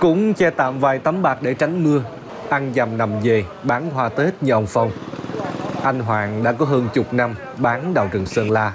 Cũng 0.00 0.34
che 0.34 0.50
tạm 0.50 0.80
vài 0.80 0.98
tấm 0.98 1.22
bạc 1.22 1.38
để 1.42 1.54
tránh 1.54 1.84
mưa, 1.84 2.02
ăn 2.48 2.72
dầm 2.76 2.98
nằm 2.98 3.20
về 3.22 3.44
bán 3.62 3.90
hoa 3.90 4.08
Tết 4.08 4.34
như 4.40 4.52
ông 4.52 4.66
Phong. 4.66 4.90
Anh 5.82 6.00
Hoàng 6.00 6.44
đã 6.44 6.52
có 6.52 6.64
hơn 6.64 6.88
chục 6.94 7.12
năm 7.12 7.34
bán 7.56 7.94
đào 7.94 8.08
rừng 8.12 8.26
Sơn 8.26 8.50
La. 8.50 8.72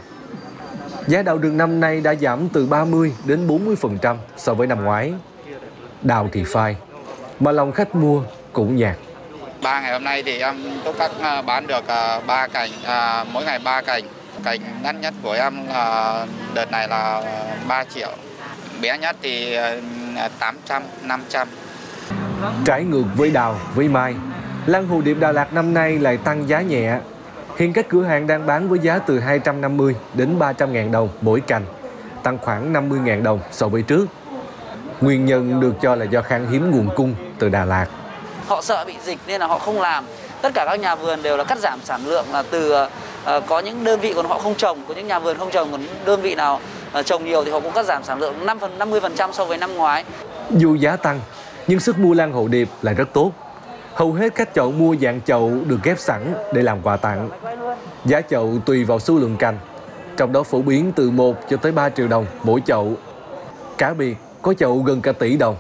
Giá 1.08 1.22
đào 1.22 1.38
rừng 1.38 1.58
năm 1.58 1.80
nay 1.80 2.02
đã 2.02 2.16
giảm 2.16 2.50
từ 2.50 2.66
30 2.66 3.14
đến 3.26 3.48
40% 3.48 4.16
so 4.38 4.54
với 4.54 4.68
năm 4.68 4.84
ngoái. 4.84 5.14
Đào 6.02 6.30
thì 6.32 6.44
phai, 6.44 6.76
mà 7.40 7.52
lòng 7.52 7.72
khách 7.72 7.96
mua 7.96 8.24
cũng 8.54 8.76
nhạt. 8.76 8.96
Ba 9.62 9.82
ngày 9.82 9.92
hôm 9.92 10.04
nay 10.04 10.24
thì 10.24 10.40
em 10.40 10.56
tốt 10.84 10.96
các 11.00 11.12
bán 11.46 11.68
được 11.68 11.84
ba 12.28 12.48
cành, 12.48 12.70
à, 12.86 13.24
mỗi 13.34 13.46
ngày 13.46 13.60
ba 13.60 13.82
cành. 13.82 14.04
Cành 14.44 14.60
đắt 14.84 14.96
nhất 14.96 15.14
của 15.24 15.32
em 15.32 15.54
à, 15.74 16.14
đợt 16.54 16.72
này 16.72 16.88
là 16.88 17.24
3 17.68 17.84
triệu. 17.84 18.10
Bé 18.82 18.98
nhất 18.98 19.16
thì 19.22 19.58
800, 20.40 20.84
500. 21.04 21.48
Trái 22.66 22.84
ngược 22.84 23.04
với 23.16 23.32
đào, 23.32 23.60
với 23.76 23.88
mai, 23.88 24.16
Lan 24.66 24.88
Hồ 24.88 25.02
Điệp 25.02 25.14
Đà 25.20 25.32
Lạt 25.32 25.54
năm 25.54 25.74
nay 25.74 26.00
lại 26.00 26.18
tăng 26.18 26.50
giá 26.50 26.62
nhẹ. 26.62 27.00
Hiện 27.58 27.74
các 27.74 27.90
cửa 27.90 28.04
hàng 28.04 28.28
đang 28.28 28.46
bán 28.46 28.70
với 28.70 28.80
giá 28.80 29.00
từ 29.00 29.20
250 29.20 29.96
đến 30.14 30.40
300 30.40 30.74
ngàn 30.74 30.92
đồng 30.92 31.10
mỗi 31.22 31.42
cành, 31.42 31.66
tăng 32.24 32.38
khoảng 32.38 32.74
50 32.74 33.00
ngàn 33.00 33.24
đồng 33.24 33.40
so 33.52 33.68
với 33.68 33.82
trước. 33.82 34.06
Nguyên 35.02 35.26
nhân 35.26 35.60
được 35.60 35.74
cho 35.82 35.96
là 35.96 36.06
do 36.06 36.22
khan 36.22 36.48
hiếm 36.52 36.72
nguồn 36.72 36.90
cung 36.96 37.16
từ 37.40 37.50
Đà 37.50 37.66
Lạt. 37.66 37.86
Họ 38.48 38.62
sợ 38.62 38.86
bị 38.86 38.96
dịch 39.06 39.20
nên 39.28 39.42
là 39.42 39.48
họ 39.48 39.60
không 39.60 39.82
làm. 39.82 40.06
Tất 40.42 40.54
cả 40.54 40.66
các 40.66 40.80
nhà 40.80 40.96
vườn 40.96 41.24
đều 41.24 41.38
là 41.38 41.44
cắt 41.44 41.58
giảm 41.58 41.80
sản 41.84 42.02
lượng 42.06 42.26
là 42.32 42.44
từ 42.52 42.84
uh, 42.84 43.44
có 43.48 43.60
những 43.60 43.84
đơn 43.84 44.00
vị 44.00 44.14
còn 44.14 44.26
họ 44.26 44.38
không 44.38 44.56
trồng, 44.56 44.84
có 44.88 44.94
những 44.94 45.08
nhà 45.08 45.20
vườn 45.20 45.38
không 45.38 45.52
trồng, 45.52 45.72
còn 45.72 45.82
đơn 46.06 46.22
vị 46.22 46.36
nào 46.36 46.60
uh, 47.00 47.06
trồng 47.06 47.26
nhiều 47.26 47.44
thì 47.46 47.52
họ 47.52 47.60
cũng 47.60 47.74
cắt 47.74 47.86
giảm 47.86 48.04
sản 48.04 48.20
lượng 48.20 48.46
5 48.46 48.60
phần 48.60 48.80
50% 48.80 49.32
so 49.32 49.46
với 49.46 49.58
năm 49.58 49.74
ngoái. 49.74 50.04
Dù 50.50 50.76
giá 50.76 50.96
tăng, 50.96 51.20
nhưng 51.68 51.80
sức 51.80 52.00
mua 52.00 52.14
lan 52.14 52.34
hậu 52.34 52.48
điệp 52.48 52.70
lại 52.82 52.96
rất 52.96 53.14
tốt. 53.14 53.32
Hầu 53.94 54.14
hết 54.14 54.36
các 54.36 54.50
chậu 54.56 54.72
mua 54.72 54.96
dạng 55.02 55.22
chậu 55.22 55.52
được 55.66 55.78
ghép 55.84 56.00
sẵn 56.00 56.34
để 56.54 56.62
làm 56.62 56.82
quà 56.82 56.98
tặng. 56.98 57.30
Giá 58.06 58.22
chậu 58.22 58.54
tùy 58.66 58.84
vào 58.84 59.00
số 59.00 59.14
lượng 59.14 59.36
cành, 59.38 59.58
trong 60.18 60.34
đó 60.34 60.44
phổ 60.44 60.62
biến 60.62 60.92
từ 60.96 61.12
1 61.12 61.36
cho 61.50 61.58
tới 61.58 61.72
3 61.72 61.90
triệu 61.90 62.08
đồng 62.08 62.26
mỗi 62.44 62.62
chậu. 62.66 62.94
Cá 63.78 63.94
biệt 63.94 64.16
có 64.42 64.54
chậu 64.54 64.78
gần 64.78 65.02
cả 65.02 65.12
tỷ 65.12 65.38
đồng. 65.38 65.56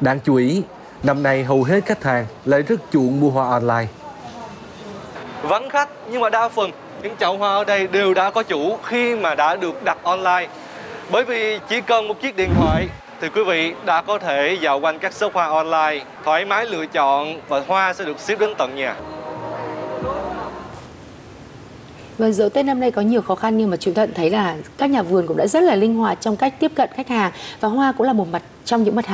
Đáng 0.00 0.18
chú 0.24 0.34
ý, 0.34 0.62
năm 1.02 1.22
nay 1.22 1.44
hầu 1.44 1.62
hết 1.62 1.80
khách 1.86 2.04
hàng 2.04 2.26
lại 2.44 2.62
rất 2.62 2.80
chuộng 2.92 3.20
mua 3.20 3.30
hoa 3.30 3.50
online. 3.50 3.86
Vắng 5.42 5.70
khách 5.70 5.88
nhưng 6.10 6.20
mà 6.20 6.30
đa 6.30 6.48
phần 6.48 6.70
những 7.02 7.16
chậu 7.16 7.36
hoa 7.36 7.54
ở 7.54 7.64
đây 7.64 7.86
đều 7.86 8.14
đã 8.14 8.30
có 8.30 8.42
chủ 8.42 8.78
khi 8.84 9.16
mà 9.16 9.34
đã 9.34 9.56
được 9.56 9.84
đặt 9.84 9.98
online. 10.02 10.48
Bởi 11.10 11.24
vì 11.24 11.58
chỉ 11.68 11.80
cần 11.80 12.08
một 12.08 12.20
chiếc 12.20 12.36
điện 12.36 12.50
thoại 12.60 12.88
thì 13.20 13.28
quý 13.28 13.44
vị 13.44 13.74
đã 13.84 14.02
có 14.02 14.18
thể 14.18 14.58
dạo 14.60 14.80
quanh 14.80 14.98
các 14.98 15.12
shop 15.12 15.34
hoa 15.34 15.46
online, 15.46 16.04
thoải 16.24 16.44
mái 16.44 16.66
lựa 16.66 16.86
chọn 16.86 17.40
và 17.48 17.62
hoa 17.66 17.92
sẽ 17.92 18.04
được 18.04 18.20
ship 18.20 18.38
đến 18.38 18.54
tận 18.58 18.76
nhà. 18.76 18.96
Vâng, 22.18 22.32
dẫu 22.32 22.48
Tết 22.48 22.64
năm 22.64 22.80
nay 22.80 22.90
có 22.90 23.02
nhiều 23.02 23.22
khó 23.22 23.34
khăn 23.34 23.58
nhưng 23.58 23.70
mà 23.70 23.76
chúng 23.76 23.94
ta 23.94 24.06
thấy 24.14 24.30
là 24.30 24.56
các 24.78 24.90
nhà 24.90 25.02
vườn 25.02 25.26
cũng 25.26 25.36
đã 25.36 25.46
rất 25.46 25.62
là 25.62 25.74
linh 25.74 25.94
hoạt 25.94 26.18
trong 26.20 26.36
cách 26.36 26.54
tiếp 26.60 26.72
cận 26.74 26.90
khách 26.94 27.08
hàng 27.08 27.32
và 27.60 27.68
hoa 27.68 27.92
cũng 27.92 28.06
là 28.06 28.12
một 28.12 28.28
mặt 28.32 28.42
trong 28.64 28.82
những 28.82 28.94
mặt 28.94 29.06
hàng 29.06 29.06